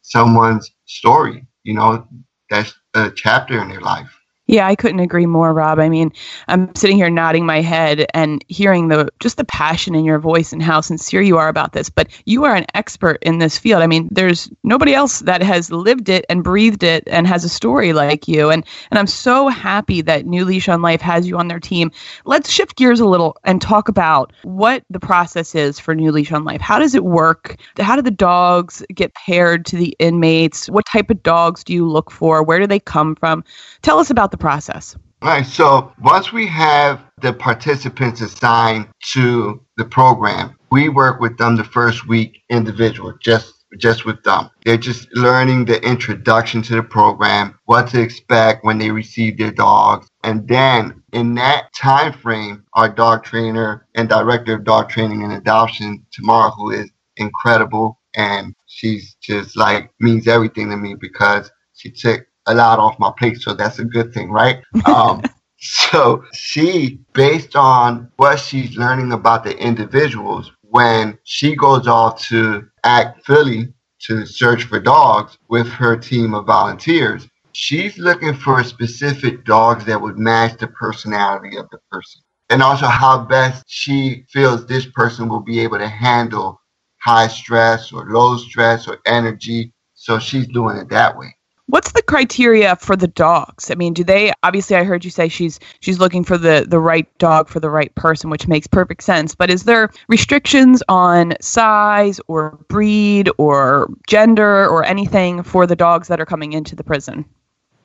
someone's 0.02 0.72
story. 0.86 1.46
You 1.64 1.76
know, 1.76 2.08
that's 2.50 2.74
a 2.94 3.10
chapter 3.12 3.62
in 3.62 3.70
their 3.70 3.82
life. 3.82 4.19
Yeah, 4.50 4.65
I 4.65 4.75
couldn't 4.75 5.00
agree 5.00 5.27
more, 5.27 5.53
Rob. 5.53 5.77
I 5.77 5.89
mean, 5.89 6.12
I'm 6.48 6.74
sitting 6.74 6.98
here 6.98 7.12
nodding 7.12 7.46
my 7.46 7.62
head 7.62 8.08
and 8.15 8.44
hearing 8.48 8.88
the 8.88 9.08
just 9.20 9.38
the 9.38 9.44
passion 9.46 9.94
in 9.94 10.03
your 10.03 10.18
voice 10.18 10.51
and 10.51 10.63
how 10.63 10.82
sincere 10.82 11.22
you 11.22 11.38
are 11.38 11.50
about 11.50 11.74
this. 11.74 11.88
But 11.88 12.08
you 12.25 12.46
are 12.46 12.56
an 12.56 12.65
expert 12.74 13.20
in 13.22 13.38
this 13.38 13.60
field. 13.60 13.84
I 13.84 13.88
mean, 13.88 14.08
there's 14.10 14.50
nobody 14.63 14.96
else 14.96 15.20
that 15.20 15.44
has 15.44 15.72
lived 15.72 16.10
it 16.10 16.25
and 16.29 16.44
breathed 16.44 16.82
it 16.82 17.03
and 17.06 17.27
has 17.27 17.44
a 17.44 17.50
story 17.50 17.94
like 17.94 18.27
you. 18.27 18.50
And 18.50 18.65
and 18.89 18.98
I'm 18.98 19.06
so 19.06 19.50
happy 19.50 20.01
that 20.01 20.25
New 20.25 20.46
Leash 20.46 20.68
on 20.68 20.82
Life 20.82 21.01
has 21.01 21.27
you 21.27 21.38
on 21.38 21.48
their 21.48 21.60
team. 21.60 21.91
Let's 22.25 22.50
shift 22.50 22.75
gears 22.75 23.00
a 23.00 23.06
little 23.06 23.38
and 23.44 23.62
talk 23.62 23.88
about 23.88 24.34
what 24.41 24.84
the 24.89 25.00
process 25.00 25.53
is 25.53 25.79
for 25.79 25.94
New 25.94 26.12
Leash 26.12 26.32
on 26.32 26.44
Life. 26.44 26.60
How 26.62 26.79
does 26.79 26.96
it 26.96 27.03
work? 27.03 27.56
How 27.77 27.96
do 27.96 28.01
the 28.01 28.10
dogs 28.10 28.84
get 28.96 29.13
paired 29.13 29.63
to 29.68 29.75
the 29.77 29.96
inmates? 30.00 30.72
What 30.72 30.88
type 30.88 31.12
of 31.12 31.22
dogs 31.22 31.63
do 31.63 31.72
you 31.72 31.88
look 31.88 32.10
for? 32.10 32.41
Where 32.41 32.60
do 32.60 32.65
they 32.65 32.79
come 32.79 33.15
from? 33.15 33.44
Tell 33.84 34.00
us 34.00 34.10
about 34.10 34.32
the 34.32 34.38
process? 34.39 34.96
All 35.22 35.29
right. 35.29 35.46
So 35.46 35.91
once 36.01 36.31
we 36.31 36.48
have 36.48 37.03
the 37.22 37.34
participants 37.34 38.22
assigned 38.22 38.88
to 39.12 39.62
the 39.77 39.86
program, 39.86 40.58
we 40.72 40.88
work 40.89 41.19
with 41.19 41.38
them 41.38 41.55
the 41.55 41.63
first 41.63 42.08
week 42.08 42.41
individual, 42.50 43.13
just 43.22 43.53
just 43.77 44.05
with 44.05 44.24
them. 44.24 44.50
They're 44.65 44.77
just 44.77 45.13
learning 45.15 45.65
the 45.65 45.79
introduction 45.84 46.62
to 46.63 46.75
the 46.75 46.84
program, 46.84 47.60
what 47.65 47.88
to 47.89 48.01
expect 48.01 48.63
when 48.63 48.79
they 48.79 48.89
receive 48.89 49.38
their 49.38 49.51
dogs. 49.51 50.08
And 50.24 50.48
then 50.48 51.03
in 51.13 51.36
that 51.36 51.72
time 51.75 52.13
frame, 52.13 52.63
our 52.74 52.89
dog 52.89 53.24
trainer 53.24 53.86
and 53.93 54.10
director 54.10 54.55
of 54.55 54.63
dog 54.63 54.89
training 54.89 55.24
and 55.24 55.34
adoption, 55.34 56.03
Tamara, 56.12 56.50
who 56.50 56.72
is 56.72 56.89
incredible 57.17 58.00
and 58.15 58.55
she's 58.65 59.15
just 59.22 59.55
like 59.55 59.91
means 60.00 60.27
everything 60.27 60.69
to 60.69 60.77
me 60.77 60.96
because 60.96 61.51
she 61.74 61.91
took 61.91 62.25
a 62.50 62.53
lot 62.53 62.79
off 62.79 63.00
my 63.00 63.12
plate, 63.18 63.41
so 63.41 63.53
that's 63.53 63.79
a 63.79 63.86
good 63.86 64.13
thing, 64.13 64.32
right? 64.32 64.62
Um, 64.86 65.22
so 65.60 66.24
she, 66.34 67.00
based 67.13 67.56
on 67.56 68.12
what 68.18 68.39
she's 68.39 68.77
learning 68.77 69.12
about 69.12 69.44
the 69.44 69.58
individuals, 69.58 70.51
when 70.62 71.18
she 71.24 71.56
goes 71.56 71.88
off 71.88 72.22
to 72.27 72.68
ACCT 72.86 73.24
Philly 73.24 73.74
to 74.01 74.25
search 74.25 74.63
for 74.63 74.79
dogs 74.79 75.38
with 75.50 75.68
her 75.68 75.98
team 75.98 76.34
of 76.34 76.46
volunteers, 76.46 77.27
she's 77.51 77.98
looking 77.98 78.34
for 78.34 78.63
specific 78.63 79.46
dogs 79.46 79.86
that 79.86 80.00
would 80.00 80.18
match 80.18 80.58
the 80.58 80.68
personality 80.68 81.58
of 81.58 81.68
the 81.72 81.79
person. 81.91 82.22
And 82.50 82.63
also 82.63 82.88
how 82.88 83.25
best 83.25 83.63
she 83.68 84.25
feels 84.29 84.65
this 84.65 84.86
person 84.86 85.29
will 85.29 85.41
be 85.41 85.60
able 85.60 85.77
to 85.77 85.88
handle 85.88 86.60
high 87.01 87.27
stress 87.27 87.91
or 87.91 88.10
low 88.10 88.38
stress 88.38 88.88
or 88.88 89.00
energy. 89.06 89.74
So 89.94 90.18
she's 90.20 90.48
doing 90.48 90.77
it 90.77 90.89
that 90.89 91.18
way. 91.18 91.36
What's 91.70 91.92
the 91.92 92.02
criteria 92.02 92.76
for 92.78 92.96
the 92.96 93.08
dogs? 93.08 93.70
I 93.70 93.76
mean, 93.76 93.94
do 93.94 94.04
they 94.04 94.34
obviously 94.42 94.76
I 94.76 94.84
heard 94.84 95.06
you 95.06 95.12
say 95.12 95.28
she's 95.28 95.60
she's 95.82 96.00
looking 96.00 96.24
for 96.24 96.36
the 96.36 96.66
the 96.68 96.80
right 96.80 97.08
dog 97.20 97.48
for 97.48 97.60
the 97.60 97.70
right 97.70 97.94
person, 97.94 98.32
which 98.32 98.48
makes 98.48 98.66
perfect 98.66 99.04
sense, 99.04 99.36
but 99.36 99.52
is 99.52 99.66
there 99.66 99.92
restrictions 100.08 100.82
on 100.90 101.36
size 101.42 102.20
or 102.28 102.58
breed 102.70 103.30
or 103.38 103.88
gender 104.08 104.68
or 104.68 104.84
anything 104.84 105.44
for 105.44 105.68
the 105.68 105.76
dogs 105.76 106.08
that 106.08 106.20
are 106.20 106.26
coming 106.26 106.54
into 106.54 106.76
the 106.76 106.84
prison? 106.84 107.24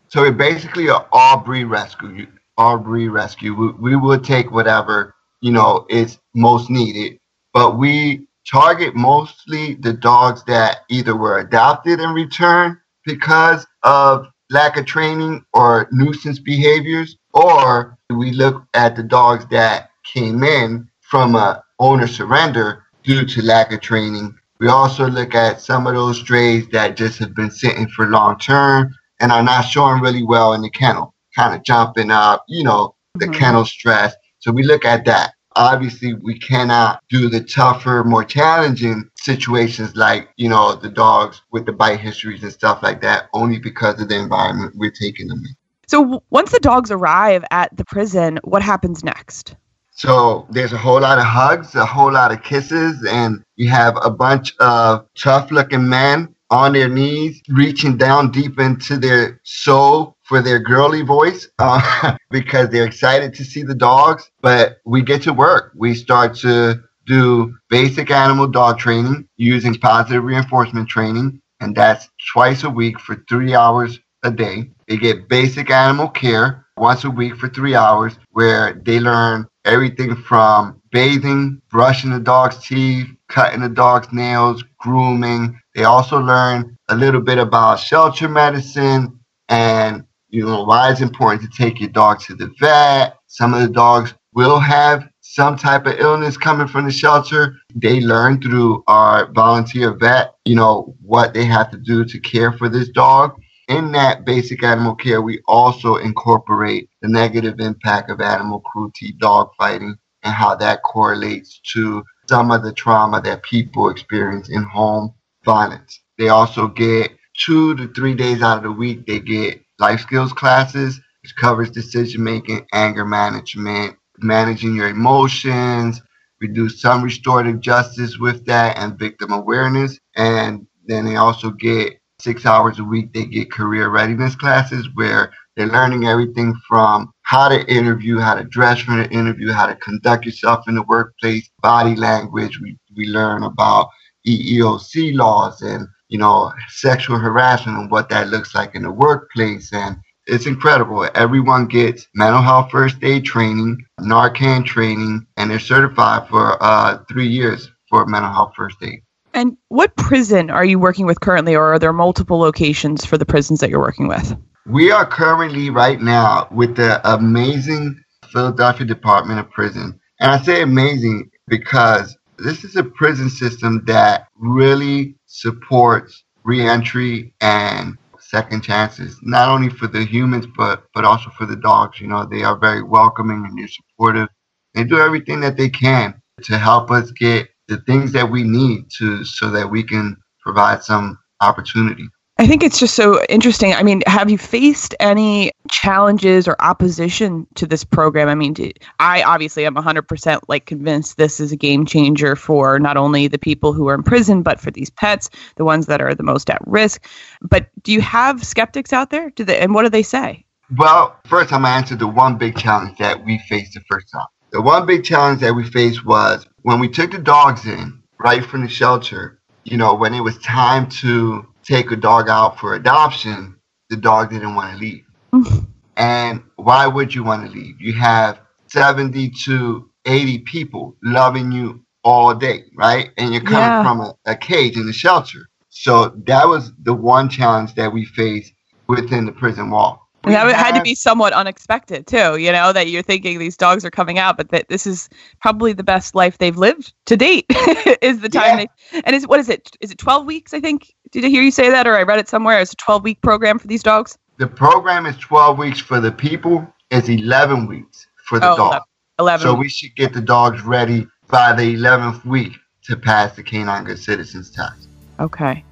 So 0.09 0.23
we're 0.23 0.33
basically 0.33 0.89
an 0.89 1.03
all 1.13 1.37
breed 1.41 1.65
rescue. 1.65 2.27
All 2.57 2.79
breed 2.79 3.09
rescue. 3.09 3.55
We, 3.55 3.73
we 3.73 3.97
would 3.97 4.25
take 4.25 4.51
whatever 4.51 5.15
you 5.43 5.53
know 5.53 5.85
is 5.91 6.19
most 6.35 6.71
needed, 6.71 7.19
but 7.53 7.77
we 7.77 8.27
target 8.51 8.95
mostly 8.95 9.75
the 9.75 9.93
dogs 9.93 10.43
that 10.45 10.85
either 10.89 11.15
were 11.15 11.39
adopted 11.39 12.01
in 12.01 12.11
return 12.15 12.81
because 13.05 13.67
of 13.85 14.27
lack 14.51 14.77
of 14.77 14.87
training 14.87 15.45
or 15.55 15.89
nuisance 15.93 16.39
behaviors, 16.39 17.17
or 17.33 17.97
we 18.11 18.33
look 18.33 18.65
at 18.75 18.97
the 18.97 19.03
dogs 19.03 19.47
that 19.51 19.91
came 20.05 20.43
in 20.43 20.89
from 21.01 21.35
a 21.35 21.63
owner 21.79 22.07
surrender 22.07 22.85
due 23.03 23.25
to 23.25 23.43
lack 23.43 23.73
of 23.73 23.81
training. 23.81 24.35
We 24.61 24.69
also 24.69 25.09
look 25.09 25.35
at 25.35 25.61
some 25.61 25.87
of 25.87 25.95
those 25.95 26.19
strays 26.19 26.67
that 26.69 26.97
just 26.97 27.19
have 27.19 27.35
been 27.35 27.51
sitting 27.51 27.89
for 27.89 28.07
long 28.07 28.39
term 28.39 28.95
and 29.21 29.33
are 29.33 29.43
not 29.43 29.63
showing 29.63 30.01
really 30.01 30.23
well 30.23 30.55
in 30.55 30.63
the 30.63 30.71
kennel, 30.71 31.15
kind 31.37 31.55
of 31.55 31.63
jumping 31.65 32.11
up, 32.11 32.45
you 32.49 32.65
know, 32.65 32.95
the 33.17 33.27
Mhm. 33.27 33.35
kennel 33.35 33.65
stress. 33.65 34.15
So 34.41 34.53
we 34.53 34.63
look 34.63 34.85
at 34.85 35.05
that. 35.07 35.35
Obviously, 35.57 36.15
we 36.15 36.39
cannot 36.39 37.03
do 37.09 37.29
the 37.29 37.41
tougher, 37.41 38.03
more 38.05 38.25
challenging 38.25 39.09
situations 39.17 39.95
like, 39.95 40.29
you 40.37 40.49
know, 40.49 40.75
the 40.75 40.89
dogs 40.89 41.43
with 41.53 41.65
the 41.65 41.73
bite 41.73 42.01
histories 42.01 42.43
and 42.43 42.53
stuff 42.53 42.83
like 42.83 43.01
that, 43.03 43.29
only 43.33 43.59
because 43.59 44.01
of 44.01 44.09
the 44.09 44.19
environment 44.19 44.75
we're 44.77 44.91
taking 44.91 45.29
them 45.29 45.39
in. 45.39 45.55
So 45.87 46.23
once 46.31 46.51
the 46.51 46.59
dogs 46.61 46.91
arrive 46.91 47.45
at 47.51 47.77
the 47.77 47.85
prison, 47.85 48.41
what 48.43 48.63
happens 48.63 49.05
next? 49.05 49.55
So 49.97 50.47
there's 50.51 50.73
a 50.73 50.79
whole 50.79 51.01
lot 51.01 51.19
of 51.19 51.25
hugs, 51.25 51.77
a 51.77 51.87
whole 51.87 52.13
lot 52.13 52.33
of 52.33 52.43
kisses, 52.43 53.07
and 53.09 53.45
you 53.55 53.69
have 53.71 53.97
a 54.03 54.11
bunch 54.11 54.53
of 54.59 55.07
tough 55.15 55.53
looking 55.53 55.89
men 55.89 56.34
on 56.51 56.73
their 56.73 56.89
knees, 56.89 57.43
reaching 57.49 57.97
down 57.97 58.31
deep 58.31 58.59
into 58.59 58.97
their 58.97 59.41
soul 59.45 60.17
for 60.23 60.41
their 60.43 60.59
girly 60.59 61.03
voice 61.03 61.49
uh, 61.59 62.17
because 62.31 62.69
they're 62.69 62.87
excited 62.87 63.35
to 63.35 63.45
see 63.45 63.63
the 63.63 63.75
dogs. 63.75 64.31
But 64.41 64.79
we 64.85 65.03
get 65.03 65.23
to 65.23 65.33
work. 65.33 65.73
We 65.75 65.95
start 65.95 66.35
to 66.37 66.83
do 67.07 67.55
basic 67.69 68.11
animal 68.11 68.47
dog 68.47 68.79
training 68.79 69.29
using 69.37 69.75
positive 69.75 70.25
reinforcement 70.25 70.89
training, 70.89 71.41
and 71.61 71.75
that's 71.75 72.09
twice 72.33 72.65
a 72.65 72.71
week 72.71 72.99
for 72.99 73.17
three 73.29 73.55
hours 73.55 73.99
a 74.23 74.31
day. 74.31 74.71
They 74.89 74.97
get 74.97 75.29
basic 75.29 75.71
animal 75.71 76.09
care 76.09 76.64
once 76.77 77.05
a 77.05 77.11
week 77.11 77.37
for 77.37 77.49
three 77.49 77.75
hours, 77.75 78.19
where 78.31 78.81
they 78.85 79.01
learn 79.01 79.47
everything 79.65 80.15
from 80.17 80.81
bathing, 80.91 81.61
brushing 81.71 82.11
the 82.11 82.21
dog's 82.21 82.65
teeth, 82.65 83.09
cutting 83.29 83.61
the 83.61 83.69
dog's 83.69 84.13
nails, 84.13 84.63
grooming. 84.79 85.59
They 85.75 85.85
also 85.85 86.19
learn 86.19 86.77
a 86.89 86.97
little 86.97 87.21
bit 87.21 87.39
about 87.39 87.81
shelter 87.81 88.29
medicine 88.29 89.19
and 89.49 90.05
you 90.29 90.45
know 90.45 90.65
why 90.65 90.91
it's 90.91 91.01
important 91.01 91.43
to 91.43 91.57
take 91.57 91.81
your 91.81 91.91
dog 91.91 92.21
to 92.21 92.35
the 92.35 92.53
vet. 92.59 93.17
Some 93.27 93.55
of 93.55 93.61
the 93.61 93.69
dogs 93.69 94.15
will 94.33 94.59
have 94.59 95.09
some 95.21 95.57
type 95.57 95.87
of 95.87 95.99
illness 95.99 96.37
coming 96.37 96.69
from 96.69 96.85
the 96.85 96.93
shelter. 96.93 97.57
They 97.75 98.01
learn 98.01 98.41
through 98.41 98.85
our 98.87 99.33
volunteer 99.33 99.95
vet, 99.95 100.35
you 100.45 100.55
know, 100.55 100.95
what 101.03 101.35
they 101.35 101.45
have 101.45 101.71
to 101.71 101.79
do 101.79 102.05
to 102.05 102.19
care 102.21 102.53
for 102.53 102.69
this 102.69 102.89
dog. 102.89 103.41
In 103.69 103.93
that 103.93 104.25
basic 104.27 104.63
animal 104.63 104.95
care, 104.95 105.23
we 105.23 105.41
also 105.47 105.97
incorporate 105.97 106.91
the 107.01 107.09
negative 107.09 107.61
impact 107.61 108.11
of 108.11 108.21
animal 108.21 108.61
cruelty, 108.61 109.13
dog 109.13 109.51
fighting, 109.57 109.97
and 110.23 110.35
how 110.35 110.55
that 110.57 110.83
correlates 110.83 111.61
to 111.73 112.03
some 112.29 112.51
of 112.51 112.63
the 112.63 112.73
trauma 112.73 113.21
that 113.23 113.43
people 113.43 113.89
experience 113.89 114.51
in 114.51 114.63
home 114.63 115.15
violence. 115.45 116.01
They 116.19 116.29
also 116.29 116.69
get 116.69 117.13
two 117.35 117.75
to 117.77 117.89
three 117.89 118.15
days 118.15 118.43
out 118.43 118.59
of 118.59 118.65
the 118.65 118.73
week, 118.73 119.07
they 119.07 119.21
get 119.21 119.63
life 119.79 120.01
skills 120.01 120.33
classes, 120.33 121.01
which 121.23 121.37
covers 121.37 121.71
decision 121.71 122.23
making, 122.23 122.67
anger 122.73 123.05
management, 123.05 123.97
managing 124.19 124.75
your 124.75 124.89
emotions. 124.89 126.01
We 126.41 126.49
do 126.49 126.69
some 126.69 127.03
restorative 127.03 127.61
justice 127.61 128.19
with 128.19 128.45
that 128.47 128.77
and 128.79 128.99
victim 128.99 129.33
awareness. 129.33 129.99
And 130.17 130.67
then 130.87 131.07
they 131.07 131.17
also 131.17 131.51
get 131.51 131.95
six 132.25 132.47
hours 132.47 132.79
a 132.79 132.85
week, 132.85 133.13
they 133.13 133.27
get 133.27 133.53
career 133.53 133.91
readiness 133.91 134.35
classes 134.35 134.89
where 134.95 135.31
they're 135.55 135.67
learning 135.67 136.07
everything 136.07 136.59
from 136.67 137.13
how 137.23 137.49
to 137.49 137.65
interview, 137.71 138.19
how 138.19 138.35
to 138.35 138.45
dress 138.45 138.81
for 138.81 138.99
an 138.99 139.11
interview, 139.13 139.53
how 139.53 139.67
to 139.67 139.77
conduct 139.77 140.25
yourself 140.25 140.67
in 140.67 140.75
the 140.75 140.83
workplace, 140.83 141.49
body 141.63 141.95
language. 141.95 142.59
We, 142.61 142.77
we 142.97 143.07
learn 143.07 143.45
about 143.45 143.91
EEOC 144.27 145.15
laws 145.15 145.63
and, 145.63 145.87
you 146.09 146.19
know, 146.19 146.53
sexual 146.71 147.19
harassment 147.19 147.79
and 147.79 147.91
what 147.91 148.09
that 148.09 148.29
looks 148.29 148.55
like 148.55 148.75
in 148.75 148.83
the 148.83 148.91
workplace. 148.91 149.73
And 149.73 149.97
it's 150.27 150.47
incredible. 150.47 151.09
Everyone 151.15 151.67
gets 151.67 152.09
mental 152.15 152.43
health 152.43 152.71
first 152.71 152.97
aid 153.03 153.25
training, 153.25 153.85
Narcan 154.01 154.65
training, 154.65 155.27
and 155.37 155.51
they're 155.51 155.61
certified 155.61 156.29
for 156.29 156.61
uh, 156.63 156.99
three 157.09 157.29
years 157.29 157.71
for 157.89 158.07
mental 158.07 158.33
health 158.33 158.55
first 158.57 158.79
aid. 158.83 159.03
And 159.35 159.57
what 159.69 159.97
prison 159.97 160.49
are 160.49 160.65
you 160.65 160.79
working 160.79 161.07
with 161.07 161.21
currently, 161.21 161.57
or 161.57 161.75
are 161.75 161.79
there 161.79 161.93
multiple 161.93 162.39
locations 162.39 163.05
for 163.05 163.19
the 163.19 163.27
prisons 163.27 163.59
that 163.61 163.69
you're 163.69 163.81
working 163.81 164.07
with? 164.07 164.37
We 164.65 164.93
are 164.93 165.05
currently 165.05 165.71
right 165.71 166.01
now 166.01 166.47
with 166.53 166.77
the 166.77 167.01
amazing 167.13 168.01
Philadelphia 168.33 168.87
Department 168.87 169.41
of 169.41 169.51
Prison. 169.51 169.99
And 170.21 170.31
I 170.31 170.41
say 170.41 170.63
amazing 170.63 171.31
because 171.49 172.17
this 172.39 172.63
is 172.63 172.77
a 172.77 172.85
prison 172.85 173.29
system 173.29 173.83
that 173.87 174.29
really 174.37 175.17
supports 175.27 176.23
reentry 176.45 177.35
and 177.41 177.99
second 178.21 178.63
chances, 178.63 179.19
not 179.23 179.49
only 179.49 179.69
for 179.69 179.89
the 179.89 180.05
humans, 180.05 180.47
but, 180.57 180.85
but 180.95 181.05
also 181.05 181.31
for 181.31 181.45
the 181.45 181.57
dogs. 181.57 182.01
You 182.01 182.07
know, 182.07 182.25
they 182.25 182.45
are 182.45 182.57
very 182.57 182.83
welcoming 182.83 183.45
and 183.45 183.59
they're 183.59 183.69
supportive. 183.69 184.29
They 184.75 184.85
do 184.85 184.99
everything 184.99 185.41
that 185.41 185.57
they 185.57 185.69
can 185.69 186.15
to 186.45 186.59
help 186.59 186.91
us 186.91 187.11
get 187.13 187.49
the 187.69 187.79
things 187.79 188.13
that 188.13 188.31
we 188.31 188.43
need 188.43 188.91
to 188.99 189.25
so 189.25 189.51
that 189.51 189.71
we 189.71 189.83
can 189.83 190.17
provide 190.41 190.83
some 190.83 191.19
opportunity. 191.41 192.09
I 192.37 192.49
think 192.49 192.65
it's 192.65 192.81
just 192.81 192.97
so 192.97 193.25
interesting. 193.29 193.75
I 193.75 193.85
mean, 193.85 194.03
have 194.07 194.29
you 194.29 194.39
faced 194.39 194.93
any 194.99 195.53
challenges 195.71 196.49
or 196.49 196.57
opposition 196.59 197.47
to 197.55 197.65
this 197.65 197.85
program? 197.85 198.29
I 198.29 198.35
mean, 198.35 198.57
I 198.99 199.23
obviously 199.23 199.65
am 199.65 199.77
100% 199.77 200.41
like 200.49 200.67
convinced 200.67 201.17
this 201.17 201.39
is 201.39 201.53
a 201.53 201.57
game 201.57 201.87
changer 201.87 202.35
for 202.35 202.81
not 202.81 202.97
only 202.97 203.29
the 203.29 203.39
people 203.39 203.73
who 203.73 203.89
are 203.89 203.95
in 203.95 204.03
prison, 204.03 204.43
but 204.43 204.59
for 204.59 204.73
these 204.73 204.91
pets, 204.91 205.31
the 205.55 205.65
ones 205.65 205.87
that 205.87 206.01
are 206.01 206.13
the 206.13 206.25
most 206.25 206.51
at 206.51 206.61
risk. 206.67 207.07
But 207.41 207.69
do 207.85 207.93
you 207.93 208.01
have 208.01 208.45
skeptics 208.45 208.93
out 208.93 209.11
there? 209.11 209.31
Do 209.31 209.45
they, 209.45 209.61
and 209.61 209.73
what 209.73 209.85
do 209.85 209.89
they 209.89 210.03
say? 210.03 210.45
Well, 210.77 211.17
first 211.27 211.53
I'm 211.53 211.63
gonna 211.63 211.75
answer 211.77 211.95
the 211.95 212.09
one 212.09 212.37
big 212.37 212.57
challenge 212.57 212.99
that 212.99 213.25
we 213.25 213.39
faced 213.49 213.75
the 213.75 213.81
first 213.89 214.11
time. 214.11 214.27
The 214.55 214.63
one 214.63 214.87
big 214.87 215.03
challenge 215.03 215.41
that 215.41 215.53
we 215.53 215.65
faced 215.65 216.07
was 216.07 216.47
when 216.63 216.79
we 216.79 216.89
took 216.89 217.11
the 217.11 217.19
dogs 217.19 217.67
in 217.67 218.01
right 218.21 218.45
from 218.45 218.63
the 218.63 218.69
shelter. 218.69 219.41
You 219.65 219.77
know, 219.77 219.95
when 219.97 220.15
it 220.15 220.21
was 220.21 220.39
time 220.39 220.89
to 221.03 221.45
take 221.65 221.91
a 221.91 221.97
dog 221.97 222.29
out 222.29 222.61
for 222.61 222.75
adoption, 222.75 223.57
the 223.91 223.97
dog 223.97 224.31
didn't 224.31 224.55
want 224.55 224.71
to 224.73 224.79
leave. 224.79 225.05
Mm-hmm. 225.33 225.65
and 225.97 226.41
why 226.55 226.87
would 226.87 227.13
you 227.13 227.25
want 227.25 227.45
to 227.45 227.51
leave? 227.53 227.81
You 227.81 227.95
have 227.95 228.39
70 228.69 229.31
to 229.47 229.91
80 230.07 230.39
people 230.41 230.97
loving 231.03 231.51
you 231.51 231.85
all 232.05 232.33
day, 232.33 232.67
right? 232.77 233.11
And 233.19 233.33
you're 233.35 233.43
coming 233.43 233.59
Yeah. 233.59 233.83
from 233.83 234.01
a, 234.03 234.15
a 234.27 234.37
cage 234.37 234.77
in 234.77 234.87
the 234.87 234.93
shelter. 234.93 235.49
So 235.71 236.11
that 236.29 236.47
was 236.47 236.71
the 236.85 236.95
one 236.95 237.29
challenge 237.29 237.75
that 237.75 237.93
we 237.93 238.05
faced 238.05 238.53
within 238.87 239.27
the 239.27 239.33
prison 239.33 239.71
wall. 239.71 240.04
That 240.33 240.47
We 240.47 240.53
had 240.53 240.75
to 240.75 240.83
be 240.83 240.95
somewhat 240.95 241.33
unexpected 241.33 242.07
too, 242.07 242.37
you 242.37 242.51
know, 242.53 242.73
that 242.73 242.89
you're 242.89 243.03
thinking 243.03 243.39
these 243.39 243.57
dogs 243.57 243.85
are 243.85 243.91
coming 243.91 244.19
out, 244.19 244.37
but 244.37 244.51
that 244.51 244.69
this 244.69 244.87
is 244.87 245.09
probably 245.41 245.73
the 245.73 245.85
best 245.85 246.15
life 246.15 246.39
they've 246.39 246.57
lived 246.57 246.93
to 247.07 247.17
date 247.17 247.47
is 248.03 248.21
the 248.21 248.29
time 248.29 248.59
Yeah. 248.59 248.67
they 248.93 249.03
and 249.05 249.15
is 249.17 249.27
what 249.27 249.41
is 249.41 249.49
it? 249.49 249.77
Is 249.81 249.91
it 249.91 249.99
12 249.99 250.25
weeks, 250.27 250.55
I 250.55 250.61
think? 250.61 250.93
Did 251.11 251.25
I 251.25 251.29
hear 251.29 251.43
you 251.43 251.51
say 251.51 251.71
that 251.71 251.87
or 251.87 251.97
I 251.97 252.03
read 252.03 252.19
it 252.19 252.29
somewhere? 252.29 252.61
It's 252.61 252.73
a 252.73 252.77
12 252.77 253.05
week 253.05 253.21
program 253.21 253.59
for 253.59 253.67
these 253.67 253.83
dogs? 253.83 254.17
The 254.39 254.47
program 254.47 255.07
is 255.07 255.17
12 255.19 255.59
weeks 255.59 255.79
for 255.81 256.01
the 256.01 256.11
people. 256.11 256.67
It's 256.91 257.09
11 257.09 257.67
weeks 257.67 258.07
for 258.27 258.41
the 258.41 258.51
Oh, 258.51 258.57
dog. 258.57 258.83
11. 259.19 259.47
So 259.47 259.55
we 259.55 259.69
should 259.69 259.95
get 259.95 260.13
the 260.13 260.21
dogs 260.21 260.63
ready 260.63 261.07
by 261.29 261.53
the 261.53 261.75
11th 261.77 262.25
week 262.25 262.53
to 262.85 262.97
pass 262.97 263.37
the 263.37 263.43
Canine 263.43 263.85
Good 263.85 263.99
Citizens 263.99 264.51
test. 264.51 264.89
Okay. 265.21 265.65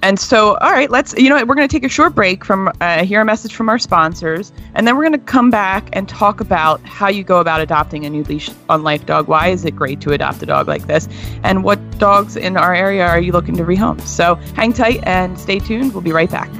And 0.00 0.20
so, 0.20 0.56
all 0.58 0.70
right, 0.70 0.90
let's, 0.90 1.12
you 1.14 1.28
know, 1.28 1.44
we're 1.44 1.56
going 1.56 1.66
to 1.66 1.72
take 1.72 1.84
a 1.84 1.88
short 1.88 2.14
break 2.14 2.44
from, 2.44 2.70
uh, 2.80 3.04
hear 3.04 3.20
a 3.20 3.24
message 3.24 3.54
from 3.54 3.68
our 3.68 3.80
sponsors, 3.80 4.52
and 4.74 4.86
then 4.86 4.96
we're 4.96 5.02
going 5.02 5.18
to 5.18 5.26
come 5.26 5.50
back 5.50 5.88
and 5.92 6.08
talk 6.08 6.40
about 6.40 6.80
how 6.84 7.08
you 7.08 7.24
go 7.24 7.40
about 7.40 7.60
adopting 7.60 8.06
a 8.06 8.10
new 8.10 8.22
leash 8.24 8.48
on 8.68 8.84
life 8.84 9.06
dog. 9.06 9.26
Why 9.26 9.48
is 9.48 9.64
it 9.64 9.74
great 9.74 10.00
to 10.02 10.12
adopt 10.12 10.40
a 10.42 10.46
dog 10.46 10.68
like 10.68 10.86
this? 10.86 11.08
And 11.42 11.64
what 11.64 11.98
dogs 11.98 12.36
in 12.36 12.56
our 12.56 12.72
area 12.72 13.06
are 13.06 13.20
you 13.20 13.32
looking 13.32 13.56
to 13.56 13.64
rehome? 13.64 14.00
So 14.02 14.36
hang 14.54 14.72
tight 14.72 15.00
and 15.02 15.38
stay 15.38 15.58
tuned. 15.58 15.92
We'll 15.92 16.02
be 16.02 16.12
right 16.12 16.30
back. 16.30 16.50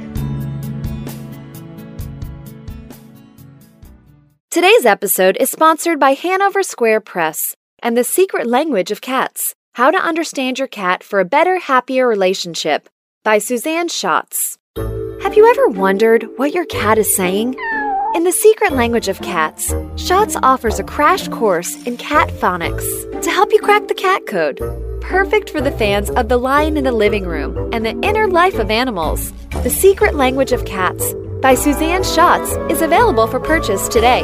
Today's 4.51 4.85
episode 4.85 5.37
is 5.39 5.49
sponsored 5.49 5.97
by 5.97 6.11
Hanover 6.11 6.61
Square 6.61 7.01
Press 7.01 7.55
and 7.81 7.95
The 7.95 8.03
Secret 8.03 8.47
Language 8.47 8.91
of 8.91 8.99
Cats 8.99 9.55
How 9.75 9.91
to 9.91 9.97
Understand 9.97 10.59
Your 10.59 10.67
Cat 10.67 11.05
for 11.05 11.21
a 11.21 11.25
Better, 11.25 11.59
Happier 11.59 12.05
Relationship 12.05 12.89
by 13.23 13.37
Susanne 13.37 13.89
Schötz. 13.89 14.57
Have 15.21 15.35
you 15.35 15.49
ever 15.49 15.67
wondered 15.67 16.25
what 16.37 16.53
your 16.53 16.65
cat 16.65 16.97
is 16.97 17.13
saying? 17.15 17.55
In 18.15 18.23
the 18.23 18.31
secret 18.31 18.71
language 18.71 19.07
of 19.07 19.21
cats, 19.21 19.73
Schötz 19.95 20.39
offers 20.41 20.79
a 20.79 20.83
crash 20.83 21.27
course 21.27 21.75
in 21.85 21.97
cat 21.97 22.29
phonics 22.29 22.87
to 23.21 23.29
help 23.29 23.51
you 23.51 23.59
crack 23.59 23.87
the 23.87 23.93
cat 23.93 24.25
code. 24.25 24.59
Perfect 25.01 25.49
for 25.49 25.59
the 25.59 25.71
fans 25.71 26.09
of 26.11 26.29
The 26.29 26.37
Lion 26.37 26.77
in 26.77 26.83
the 26.83 26.91
Living 26.91 27.25
Room 27.25 27.71
and 27.73 27.85
the 27.85 27.99
inner 28.07 28.27
life 28.27 28.57
of 28.57 28.71
animals. 28.71 29.33
The 29.63 29.69
Secret 29.69 30.15
Language 30.15 30.51
of 30.51 30.65
Cats 30.65 31.13
by 31.41 31.55
Susanne 31.55 32.03
Schötz 32.03 32.71
is 32.71 32.81
available 32.81 33.27
for 33.27 33.39
purchase 33.39 33.89
today. 33.89 34.23